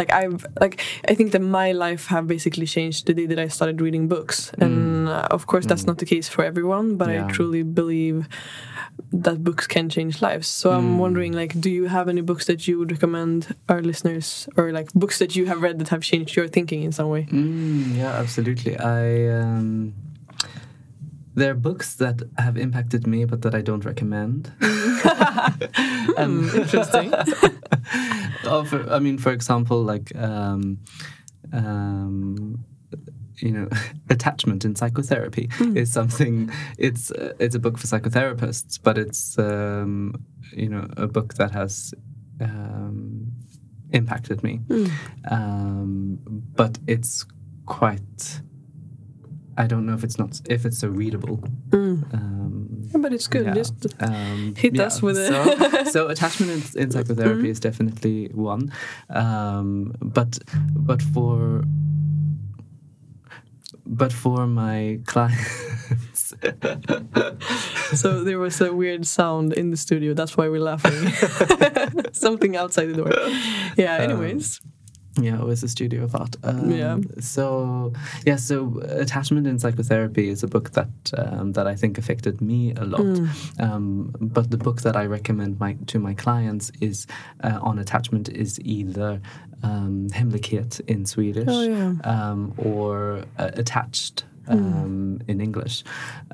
like 0.00 0.10
I've 0.12 0.44
like 0.60 0.80
I 1.10 1.14
think 1.14 1.32
that 1.32 1.42
my 1.42 1.72
life 1.72 2.06
have 2.14 2.26
basically 2.26 2.66
changed 2.66 3.06
the 3.06 3.14
day 3.14 3.26
that 3.26 3.38
I 3.38 3.48
started 3.48 3.80
reading 3.80 4.08
books, 4.08 4.50
and 4.58 5.08
uh, 5.08 5.28
of 5.36 5.46
course 5.46 5.66
that's 5.66 5.84
Mm. 5.84 5.88
not 5.90 5.98
the 5.98 6.06
case 6.14 6.28
for 6.34 6.42
everyone, 6.44 6.96
but 6.96 7.08
Yeah. 7.08 7.26
I 7.26 7.30
truly 7.36 7.62
believe 7.62 8.26
that 9.12 9.42
books 9.44 9.66
can 9.66 9.88
change 9.88 10.20
lives. 10.20 10.46
So 10.48 10.70
I'm 10.72 10.96
Mm. 10.96 10.98
wondering, 10.98 11.32
like, 11.32 11.58
do 11.60 11.70
you 11.70 11.86
have 11.88 12.08
any 12.08 12.20
books 12.20 12.44
that 12.46 12.66
you 12.68 12.78
would 12.78 12.90
recommend 12.90 13.54
our 13.68 13.80
listeners, 13.80 14.48
or 14.56 14.72
like 14.72 14.92
books 14.94 15.18
that 15.18 15.34
you 15.36 15.46
have 15.46 15.62
read 15.62 15.78
that 15.78 15.88
have 15.88 16.02
changed 16.02 16.36
your 16.36 16.48
thinking 16.48 16.82
in 16.82 16.92
some 16.92 17.08
way? 17.08 17.26
Mm, 17.30 17.96
yeah, 17.96 18.12
absolutely. 18.12 18.76
I 18.76 19.28
um, 19.40 19.94
there 21.34 21.52
are 21.52 21.54
books 21.54 21.94
that 21.96 22.22
have 22.36 22.56
impacted 22.58 23.06
me, 23.06 23.24
but 23.24 23.42
that 23.42 23.54
I 23.54 23.62
don't 23.62 23.84
recommend. 23.84 24.50
Hmm, 26.18 26.48
interesting. 26.54 27.12
oh, 28.44 28.64
for, 28.64 28.90
I 28.90 28.98
mean, 28.98 29.18
for 29.18 29.32
example, 29.32 29.82
like 29.82 30.10
um, 30.16 30.78
um, 31.52 32.64
you 33.40 33.52
know, 33.52 33.68
attachment 34.10 34.64
in 34.64 34.74
psychotherapy 34.76 35.48
is 35.74 35.92
something. 35.92 36.50
It's 36.78 37.10
uh, 37.10 37.32
it's 37.38 37.54
a 37.54 37.58
book 37.58 37.78
for 37.78 37.86
psychotherapists, 37.86 38.78
but 38.82 38.98
it's 38.98 39.38
um, 39.38 40.14
you 40.52 40.68
know 40.68 40.86
a 40.96 41.06
book 41.06 41.34
that 41.34 41.50
has 41.52 41.94
um, 42.40 43.32
impacted 43.92 44.42
me. 44.42 44.60
Um, 45.30 46.18
but 46.56 46.78
it's 46.86 47.24
quite. 47.66 48.40
I 49.56 49.66
don't 49.66 49.86
know 49.86 49.94
if 49.94 50.04
it's 50.04 50.18
not 50.18 50.40
if 50.48 50.64
it's 50.64 50.78
so 50.78 50.88
readable. 50.88 51.42
Um, 51.72 52.88
Yeah, 52.92 52.98
but 53.00 53.12
it's 53.12 53.26
good. 53.26 53.44
yeah. 53.46 53.54
Just 53.54 53.86
um, 54.00 54.54
Hit 54.56 54.78
us 54.78 55.02
with 55.02 55.18
it. 55.18 55.28
so, 55.28 55.84
so 55.90 56.08
attachment 56.08 56.74
in, 56.76 56.82
in 56.82 56.90
psychotherapy 56.92 57.50
is 57.50 57.58
definitely 57.60 58.28
one, 58.34 58.72
um, 59.10 59.94
but 60.00 60.38
but 60.76 61.02
for 61.02 61.64
but 63.88 64.12
for 64.12 64.46
my 64.46 65.00
clients, 65.06 66.34
so 67.94 68.22
there 68.22 68.38
was 68.38 68.60
a 68.60 68.72
weird 68.72 69.06
sound 69.06 69.52
in 69.54 69.70
the 69.70 69.76
studio. 69.76 70.14
That's 70.14 70.36
why 70.36 70.48
we're 70.48 70.60
laughing. 70.60 71.08
Something 72.12 72.56
outside 72.56 72.86
the 72.86 72.94
door. 72.94 73.12
Yeah. 73.76 73.96
Um, 73.96 74.10
anyways. 74.10 74.60
Yeah, 75.22 75.40
it 75.40 75.44
was 75.44 75.62
a 75.62 75.68
studio 75.68 76.04
of 76.04 76.14
art. 76.14 76.36
Um, 76.42 76.70
Yeah. 76.70 76.98
So 77.20 77.92
yeah, 78.26 78.36
so 78.36 78.80
attachment 78.82 79.46
in 79.46 79.58
psychotherapy 79.58 80.28
is 80.28 80.42
a 80.42 80.48
book 80.48 80.70
that 80.72 80.88
um, 81.16 81.52
that 81.52 81.66
I 81.66 81.74
think 81.76 81.98
affected 81.98 82.40
me 82.40 82.72
a 82.76 82.84
lot. 82.84 83.00
Mm. 83.00 83.28
Um, 83.60 84.14
but 84.20 84.50
the 84.50 84.56
book 84.58 84.82
that 84.82 84.96
I 84.96 85.06
recommend 85.06 85.58
my, 85.60 85.76
to 85.86 85.98
my 85.98 86.14
clients 86.14 86.70
is 86.80 87.06
uh, 87.44 87.58
on 87.62 87.78
attachment 87.78 88.28
is 88.28 88.60
either 88.60 89.20
um, 89.62 90.08
Hemlikhet 90.12 90.80
in 90.86 91.06
Swedish 91.06 91.48
Oh, 91.48 91.62
yeah. 91.62 91.94
um, 92.04 92.54
or 92.58 93.24
uh, 93.38 93.50
Attached 93.54 94.24
um, 94.48 95.20
in 95.28 95.40
English. 95.40 95.84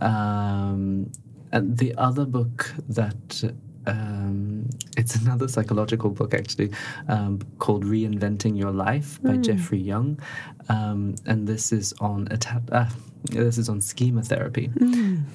Um, 0.01 1.11
and 1.53 1.79
the 1.79 1.95
other 1.97 2.25
book 2.25 2.73
that 2.89 3.55
um, 3.87 4.69
it's 4.97 5.15
another 5.25 5.49
psychological 5.49 6.11
book 6.11 6.35
actually 6.35 6.71
um, 7.09 7.41
called 7.59 7.85
Reinventing 7.85 8.57
Your 8.57 8.71
Life 8.71 9.23
by 9.23 9.37
Jeffrey 9.37 9.79
Young, 9.79 10.19
um, 10.69 11.15
and 11.27 11.47
this 11.47 11.73
is 11.73 11.93
on 12.01 12.29
atta- 12.31 12.63
uh, 12.73 12.91
this 13.31 13.59
is 13.59 13.69
on 13.69 13.81
schema 13.81 14.23
therapy, 14.23 14.71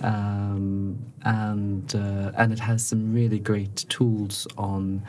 um, 0.01 0.97
and 1.23 1.95
uh, 1.95 2.31
and 2.37 2.53
it 2.53 2.59
has 2.59 2.85
some 2.85 3.13
really 3.13 3.39
great 3.39 3.85
tools 3.89 4.47
on. 4.57 5.03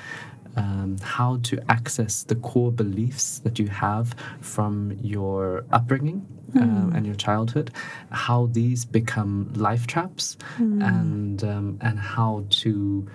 Um, 0.56 0.96
how 1.00 1.36
to 1.44 1.60
access 1.70 2.24
the 2.24 2.34
core 2.34 2.72
beliefs 2.72 3.38
that 3.44 3.60
you 3.60 3.68
have 3.68 4.16
from 4.40 4.98
your 5.00 5.64
upbringing 5.70 6.26
um, 6.56 6.92
and 6.94 7.06
your 7.06 7.14
childhood, 7.14 7.70
how 8.10 8.46
these 8.46 8.84
become 8.84 9.52
life 9.54 9.86
traps, 9.86 10.36
and 10.58 11.44
um, 11.44 11.78
and 11.80 12.00
how 12.00 12.44
to 12.50 13.06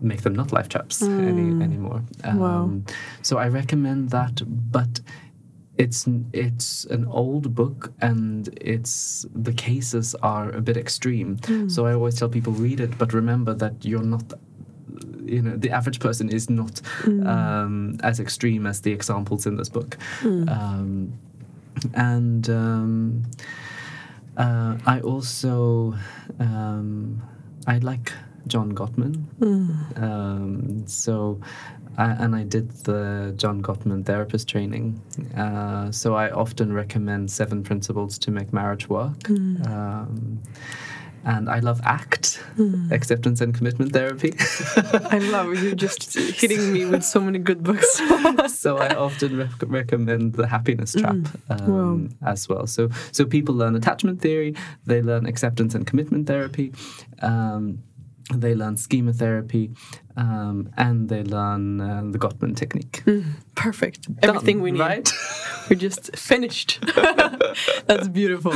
make 0.00 0.22
them 0.22 0.34
not 0.34 0.52
life 0.52 0.68
traps 0.68 1.02
any 1.02 1.50
anymore. 1.62 2.02
Um, 2.24 2.38
Wow. 2.38 2.70
So 3.22 3.38
I 3.38 3.48
recommend 3.48 4.10
that, 4.10 4.42
but 4.72 5.00
it's 5.78 6.08
it's 6.32 6.86
an 6.86 7.04
old 7.06 7.54
book 7.54 7.92
and 8.00 8.48
it's 8.60 9.26
the 9.34 9.52
cases 9.52 10.14
are 10.22 10.50
a 10.50 10.60
bit 10.60 10.76
extreme. 10.76 11.38
So 11.68 11.86
I 11.86 11.92
always 11.94 12.14
tell 12.18 12.28
people 12.30 12.52
read 12.52 12.80
it, 12.80 12.96
but 12.98 13.12
remember 13.12 13.54
that 13.54 13.84
you're 13.84 14.02
not. 14.04 14.24
You 15.24 15.42
know, 15.42 15.56
the 15.56 15.70
average 15.70 15.98
person 15.98 16.28
is 16.30 16.48
not 16.48 16.80
um, 17.26 17.98
as 18.04 18.20
extreme 18.20 18.64
as 18.64 18.80
the 18.82 18.92
examples 18.92 19.44
in 19.46 19.56
this 19.56 19.68
book. 19.68 19.98
Um, 20.48 21.12
and 21.94 22.48
um, 22.48 23.22
uh, 24.36 24.76
I 24.86 25.00
also 25.00 25.94
um, 26.38 27.20
I 27.66 27.78
like 27.78 28.12
John 28.46 28.72
Gottman. 28.74 29.24
Um, 30.02 30.86
so, 30.86 31.40
I, 31.98 32.10
and 32.12 32.34
I 32.36 32.44
did 32.44 32.70
the 32.84 33.34
John 33.36 33.62
Gottman 33.62 34.04
therapist 34.04 34.48
training. 34.48 35.00
Uh, 35.36 35.90
so 35.90 36.14
I 36.14 36.30
often 36.30 36.72
recommend 36.72 37.30
seven 37.30 37.62
principles 37.62 38.18
to 38.20 38.30
make 38.30 38.52
marriage 38.52 38.88
work. 38.88 39.28
Um, 39.28 40.42
and 41.24 41.50
I 41.50 41.58
love 41.58 41.80
ACT, 41.82 42.40
acceptance 42.92 43.40
and 43.40 43.52
commitment 43.52 43.92
therapy. 43.92 44.32
I 45.10 45.18
love 45.18 45.60
you 45.60 45.74
just 45.74 46.14
hitting 46.14 46.72
me 46.72 46.84
with 46.84 47.02
so 47.02 47.20
many 47.20 47.40
good 47.40 47.64
books. 47.64 48.00
so 48.56 48.76
I 48.78 48.94
often 48.94 49.36
rec- 49.36 49.50
recommend 49.66 50.34
the 50.34 50.46
happiness 50.46 50.92
trap 50.92 51.16
um, 51.50 52.10
as 52.24 52.48
well. 52.48 52.68
So 52.68 52.90
so 53.10 53.24
people 53.24 53.56
learn 53.56 53.74
attachment 53.74 54.20
theory, 54.20 54.54
they 54.84 55.02
learn 55.02 55.26
acceptance 55.26 55.74
and 55.74 55.84
commitment 55.84 56.28
therapy, 56.28 56.72
um, 57.22 57.82
they 58.34 58.54
learn 58.54 58.76
schema 58.76 59.12
therapy, 59.12 59.70
um, 60.16 60.68
and 60.76 61.08
they 61.08 61.22
learn 61.22 61.80
uh, 61.80 62.02
the 62.10 62.18
Gottman 62.18 62.56
technique. 62.56 63.02
Perfect. 63.54 64.08
Everything 64.22 64.56
Done, 64.56 64.62
we 64.64 64.70
need. 64.72 64.80
right? 64.80 65.12
We're 65.70 65.76
just 65.76 66.16
finished. 66.16 66.80
That's 67.86 68.08
beautiful. 68.08 68.52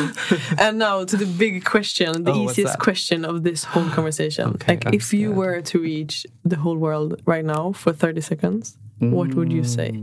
And 0.59 0.79
now 0.79 1.05
to 1.05 1.17
the 1.17 1.27
big 1.27 1.65
question, 1.65 2.25
the 2.25 2.33
Oh, 2.33 2.45
easiest 2.51 2.79
question 2.79 3.25
of 3.25 3.43
this 3.45 3.65
whole 3.65 3.89
conversation. 3.97 4.49
Okay, 4.55 4.73
like, 4.75 4.87
I'm 4.87 4.95
if 4.95 5.13
you 5.13 5.31
were 5.33 5.61
to 5.61 5.79
reach 5.81 6.27
the 6.45 6.57
whole 6.57 6.77
world 6.77 7.21
right 7.27 7.45
now 7.45 7.73
for 7.73 7.93
30 7.93 8.21
seconds, 8.23 8.77
what 8.99 9.35
would 9.35 9.53
you 9.53 9.65
say? 9.65 10.03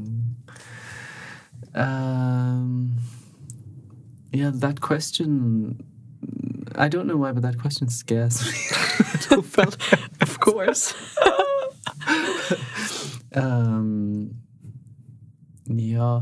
Um, 1.75 2.97
yeah, 4.31 4.51
that 4.53 4.81
question. 4.81 5.81
I 6.77 6.87
don't 6.87 7.07
know 7.07 7.17
why, 7.17 7.31
but 7.31 7.43
that 7.43 7.59
question 7.59 7.89
scares 7.89 8.45
me. 8.45 8.53
Of 10.21 10.39
course. 10.39 10.93
um, 13.33 14.35
yeah. 15.65 16.21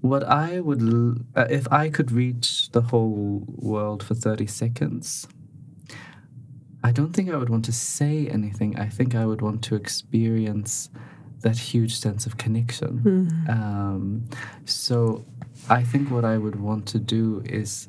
What 0.00 0.24
I 0.24 0.60
would, 0.60 0.82
l- 0.82 1.16
uh, 1.34 1.46
if 1.48 1.70
I 1.72 1.88
could 1.88 2.10
reach 2.12 2.70
the 2.72 2.82
whole 2.82 3.44
world 3.46 4.02
for 4.02 4.14
30 4.14 4.46
seconds, 4.46 5.26
I 6.82 6.92
don't 6.92 7.12
think 7.14 7.30
I 7.30 7.36
would 7.36 7.48
want 7.48 7.64
to 7.66 7.72
say 7.72 8.28
anything. 8.28 8.78
I 8.78 8.88
think 8.88 9.14
I 9.14 9.24
would 9.24 9.40
want 9.40 9.62
to 9.64 9.74
experience 9.74 10.90
that 11.40 11.56
huge 11.56 11.98
sense 11.98 12.26
of 12.26 12.36
connection. 12.36 13.00
Mm. 13.04 13.48
Um, 13.48 14.24
so 14.64 15.24
I 15.70 15.82
think 15.82 16.10
what 16.10 16.24
I 16.24 16.36
would 16.36 16.56
want 16.60 16.86
to 16.88 16.98
do 16.98 17.42
is 17.46 17.88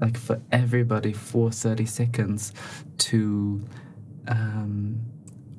like 0.00 0.16
for 0.16 0.40
everybody 0.50 1.12
for 1.12 1.50
30 1.50 1.86
seconds 1.86 2.52
to 2.98 3.62
um, 4.28 5.00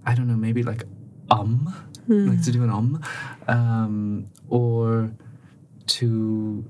I 0.05 0.15
don't 0.15 0.27
know, 0.27 0.35
maybe 0.35 0.63
like 0.63 0.83
um, 1.29 1.73
like 2.07 2.41
to 2.43 2.51
do 2.51 2.63
an 2.63 2.69
um, 2.69 3.01
um, 3.47 4.25
or 4.49 5.11
to 5.87 6.65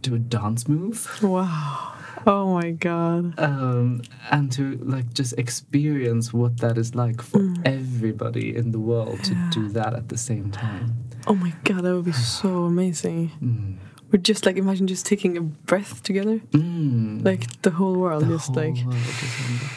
do 0.00 0.14
a 0.14 0.18
dance 0.18 0.68
move. 0.68 1.22
Wow. 1.22 1.92
Oh 2.26 2.54
my 2.54 2.72
god. 2.72 3.38
um, 3.38 4.02
and 4.32 4.50
to 4.52 4.78
like 4.78 5.12
just 5.14 5.34
experience 5.38 6.32
what 6.32 6.58
that 6.58 6.76
is 6.76 6.94
like 6.94 7.22
for 7.22 7.54
everybody 7.64 8.56
in 8.56 8.72
the 8.72 8.80
world 8.80 9.22
to 9.24 9.34
do 9.52 9.68
that 9.68 9.94
at 9.94 10.08
the 10.08 10.16
same 10.18 10.50
time. 10.50 11.04
Oh 11.28 11.34
my 11.34 11.52
god, 11.64 11.82
that 11.84 11.94
would 11.94 12.04
be 12.04 12.12
so 12.12 12.64
amazing. 12.64 13.30
Mm. 13.42 13.76
We're 14.10 14.18
just 14.22 14.46
like 14.46 14.56
imagine 14.56 14.86
just 14.86 15.04
taking 15.06 15.36
a 15.36 15.40
breath 15.40 16.02
together. 16.02 16.38
Mm. 16.52 17.24
Like 17.24 17.60
the 17.62 17.70
whole 17.70 17.96
world 17.96 18.22
The 18.24 18.34
just 18.36 18.46
whole 18.48 18.56
like 18.64 18.76
world 18.84 18.94
is 18.94 19.34
in 19.40 19.58
the- 19.58 19.70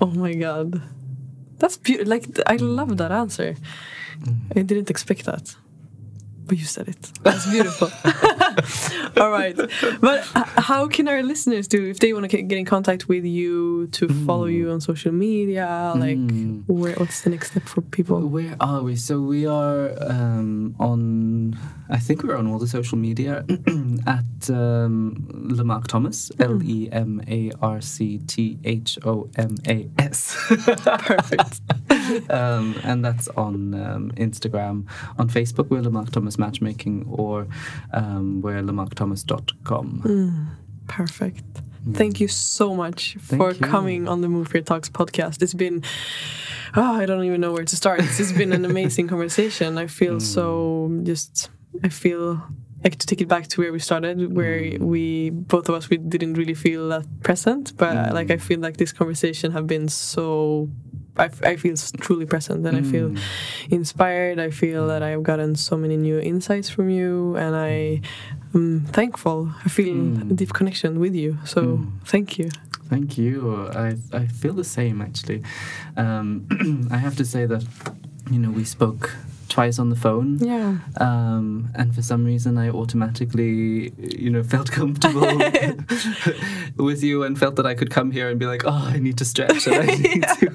Oh 0.00 0.12
my 0.14 0.34
god. 0.34 0.82
That's 1.58 1.76
beautiful. 1.76 2.10
Like 2.10 2.24
I 2.46 2.56
love 2.56 2.96
that 2.98 3.10
answer. 3.12 3.56
I 4.56 4.62
didn't 4.62 4.90
expect 4.90 5.24
that. 5.24 5.54
But 6.46 6.58
you 6.58 6.64
said 6.64 6.88
it. 6.88 7.12
That's 7.22 7.46
beautiful. 7.50 7.90
All 9.20 9.30
right. 9.30 9.56
But 10.00 10.24
how 10.70 10.88
can 10.88 11.08
our 11.08 11.22
listeners 11.22 11.66
do 11.68 11.84
if 11.86 11.98
they 12.00 12.12
want 12.12 12.30
to 12.30 12.42
get 12.42 12.58
in 12.58 12.64
contact 12.64 13.08
with 13.08 13.24
you 13.24 13.86
to 13.88 14.08
follow 14.26 14.46
you 14.46 14.70
on 14.70 14.80
social 14.80 15.12
media? 15.12 15.92
Like, 15.96 16.18
Mm. 16.18 16.64
where, 16.66 16.94
what's 16.94 17.20
the 17.22 17.30
next 17.30 17.50
step 17.52 17.64
for 17.64 17.80
people? 17.80 18.20
Where 18.26 18.56
are 18.60 18.82
we? 18.82 18.96
So 18.96 19.20
we 19.20 19.46
are 19.46 19.92
um, 20.10 20.74
on. 20.78 21.56
I 21.90 21.98
think 21.98 22.22
we're 22.22 22.36
on 22.36 22.46
all 22.46 22.58
the 22.58 22.66
social 22.66 22.98
media 22.98 23.44
at 24.06 24.50
um, 24.50 25.26
Lemarc 25.50 25.86
Thomas, 25.86 26.30
L 26.38 26.62
E 26.62 26.88
M 26.92 27.22
A 27.28 27.50
R 27.62 27.80
C 27.80 28.18
T 28.26 28.58
H 28.64 28.98
O 29.04 29.28
M 29.36 29.56
A 29.66 29.88
S. 29.98 30.36
Perfect. 30.48 31.60
um, 32.30 32.74
and 32.84 33.04
that's 33.04 33.28
on 33.28 33.74
um, 33.74 34.12
Instagram. 34.12 34.86
On 35.18 35.28
Facebook, 35.28 35.68
we're 35.70 35.82
Lemarc 35.82 36.10
Thomas 36.10 36.38
Matchmaking, 36.38 37.06
or 37.08 37.46
um, 37.92 38.40
we're 38.42 38.62
lemarcthomas.com. 38.62 40.02
Mm, 40.04 40.46
perfect. 40.86 41.44
Thank 41.92 42.20
you 42.20 42.28
so 42.28 42.74
much 42.74 43.16
for 43.20 43.52
you. 43.52 43.60
coming 43.60 44.08
on 44.08 44.20
the 44.20 44.28
Mufiad 44.28 44.66
Talks 44.66 44.88
podcast. 44.90 45.42
It's 45.42 45.54
been, 45.54 45.82
oh, 46.76 47.00
I 47.00 47.06
don't 47.06 47.24
even 47.24 47.40
know 47.40 47.52
where 47.52 47.64
to 47.64 47.76
start. 47.76 48.00
It's 48.00 48.18
just 48.18 48.36
been 48.36 48.52
an 48.52 48.64
amazing 48.64 49.08
conversation. 49.12 49.78
I 49.78 49.86
feel 49.86 50.20
so 50.20 50.90
just, 51.04 51.50
I 51.82 51.88
feel 51.88 52.42
like 52.84 52.96
to 52.96 53.06
take 53.06 53.20
it 53.20 53.28
back 53.28 53.48
to 53.48 53.60
where 53.60 53.72
we 53.72 53.78
started, 53.78 54.34
where 54.36 54.78
we, 54.78 55.30
both 55.30 55.68
of 55.68 55.74
us, 55.74 55.88
we 55.88 55.96
didn't 55.96 56.34
really 56.34 56.54
feel 56.54 56.88
that 56.90 57.06
present. 57.22 57.76
But 57.76 58.12
like, 58.12 58.30
I 58.30 58.36
feel 58.36 58.60
like 58.60 58.76
this 58.76 58.92
conversation 58.92 59.52
have 59.52 59.66
been 59.66 59.88
so, 59.88 60.68
I, 61.18 61.26
f- 61.26 61.42
I 61.42 61.56
feel 61.56 61.76
truly 62.00 62.26
present 62.26 62.66
and 62.66 62.76
I 62.76 62.82
feel 62.82 63.10
mm. 63.10 63.18
inspired. 63.70 64.38
I 64.38 64.50
feel 64.50 64.86
that 64.88 65.02
I've 65.02 65.22
gotten 65.22 65.56
so 65.56 65.76
many 65.76 65.96
new 65.96 66.18
insights 66.18 66.68
from 66.70 66.90
you, 66.90 67.36
and 67.36 67.56
I 67.56 68.00
am 68.54 68.86
thankful. 68.86 69.52
I 69.64 69.68
feel 69.68 69.94
mm. 69.94 70.30
a 70.30 70.34
deep 70.34 70.52
connection 70.52 71.00
with 71.00 71.14
you. 71.14 71.38
So 71.44 71.62
mm. 71.62 71.90
thank 72.04 72.38
you. 72.38 72.50
Thank 72.88 73.18
you. 73.18 73.68
I 73.74 73.96
I 74.12 74.26
feel 74.26 74.54
the 74.54 74.64
same 74.64 75.02
actually. 75.02 75.42
Um, 75.96 76.46
I 76.90 76.96
have 76.96 77.16
to 77.16 77.24
say 77.24 77.46
that 77.46 77.64
you 78.30 78.38
know 78.38 78.50
we 78.50 78.64
spoke 78.64 79.14
twice 79.48 79.78
on 79.78 79.90
the 79.90 79.96
phone. 79.96 80.38
Yeah. 80.38 80.78
Um, 81.00 81.70
and 81.74 81.94
for 81.94 82.02
some 82.02 82.24
reason, 82.24 82.58
I 82.58 82.68
automatically, 82.70 83.92
you 83.98 84.30
know, 84.30 84.42
felt 84.54 84.70
comfortable 84.70 85.26
with 86.76 87.02
you 87.02 87.22
and 87.24 87.38
felt 87.38 87.56
that 87.56 87.66
I 87.66 87.74
could 87.74 87.90
come 87.90 88.10
here 88.10 88.28
and 88.28 88.38
be 88.38 88.46
like, 88.46 88.64
oh, 88.64 88.90
I 88.94 88.98
need 88.98 89.18
to 89.18 89.24
stretch 89.24 89.66
and 89.66 89.76
I 89.76 89.86
need 89.96 90.22
to. 90.22 90.46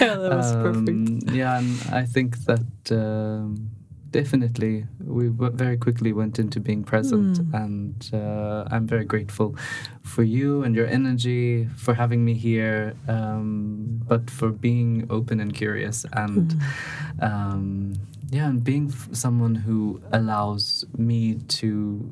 Yeah, 0.00 0.14
that 0.16 0.36
was 0.36 0.52
perfect. 0.52 0.88
Um, 0.88 1.20
Yeah, 1.32 1.58
and 1.58 1.80
I 1.92 2.04
think 2.06 2.38
that 2.46 2.92
um, 2.92 3.70
definitely 4.10 4.86
we 5.04 5.28
very 5.28 5.76
quickly 5.76 6.12
went 6.12 6.38
into 6.38 6.60
being 6.60 6.84
present, 6.84 7.38
Hmm. 7.38 7.54
and 7.54 8.10
uh, 8.12 8.64
I'm 8.70 8.86
very 8.86 9.04
grateful 9.04 9.54
for 10.02 10.22
you 10.22 10.62
and 10.64 10.74
your 10.74 10.86
energy 10.86 11.68
for 11.76 11.94
having 11.94 12.24
me 12.24 12.34
here, 12.34 12.94
um, 13.08 14.00
but 14.08 14.30
for 14.30 14.50
being 14.50 15.06
open 15.10 15.40
and 15.40 15.52
curious 15.54 16.04
and. 16.12 16.52
Hmm. 16.52 17.24
Um, 17.24 17.92
yeah, 18.32 18.46
and 18.48 18.62
being 18.62 18.90
f- 18.90 19.08
someone 19.12 19.56
who 19.56 20.00
allows 20.12 20.84
me 20.96 21.34
to 21.58 22.08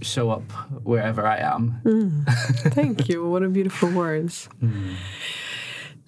show 0.00 0.28
up 0.30 0.42
wherever 0.82 1.24
I 1.24 1.36
am. 1.38 1.78
Mm. 1.84 2.26
Thank 2.74 3.08
you. 3.08 3.24
What 3.30 3.44
a 3.44 3.48
beautiful 3.48 3.88
words. 3.90 4.48
Mm. 4.60 4.96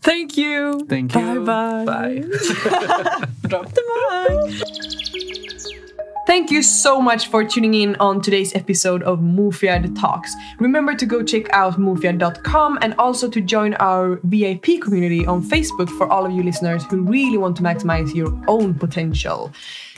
Thank 0.02 0.36
you. 0.36 0.84
Thank 0.88 1.14
you. 1.14 1.40
Bye 1.46 1.84
bye. 1.84 1.84
Bye. 1.86 2.20
Drop 3.48 3.70
the 3.72 3.82
mic. 3.88 4.63
Thank 6.26 6.50
you 6.50 6.62
so 6.62 7.02
much 7.02 7.26
for 7.26 7.44
tuning 7.44 7.74
in 7.74 7.96
on 7.96 8.22
today's 8.22 8.54
episode 8.54 9.02
of 9.02 9.18
Mufiad 9.18 9.94
Talks. 10.00 10.34
Remember 10.58 10.94
to 10.94 11.04
go 11.04 11.22
check 11.22 11.52
out 11.52 11.78
mufiad.com 11.78 12.78
and 12.80 12.94
also 12.98 13.28
to 13.28 13.42
join 13.42 13.74
our 13.74 14.20
VIP 14.24 14.80
community 14.80 15.26
on 15.26 15.42
Facebook 15.42 15.90
for 15.98 16.10
all 16.10 16.24
of 16.24 16.32
you 16.32 16.42
listeners 16.42 16.82
who 16.86 17.02
really 17.02 17.36
want 17.36 17.56
to 17.58 17.62
maximize 17.62 18.14
your 18.14 18.32
own 18.48 18.72
potential. 18.72 19.52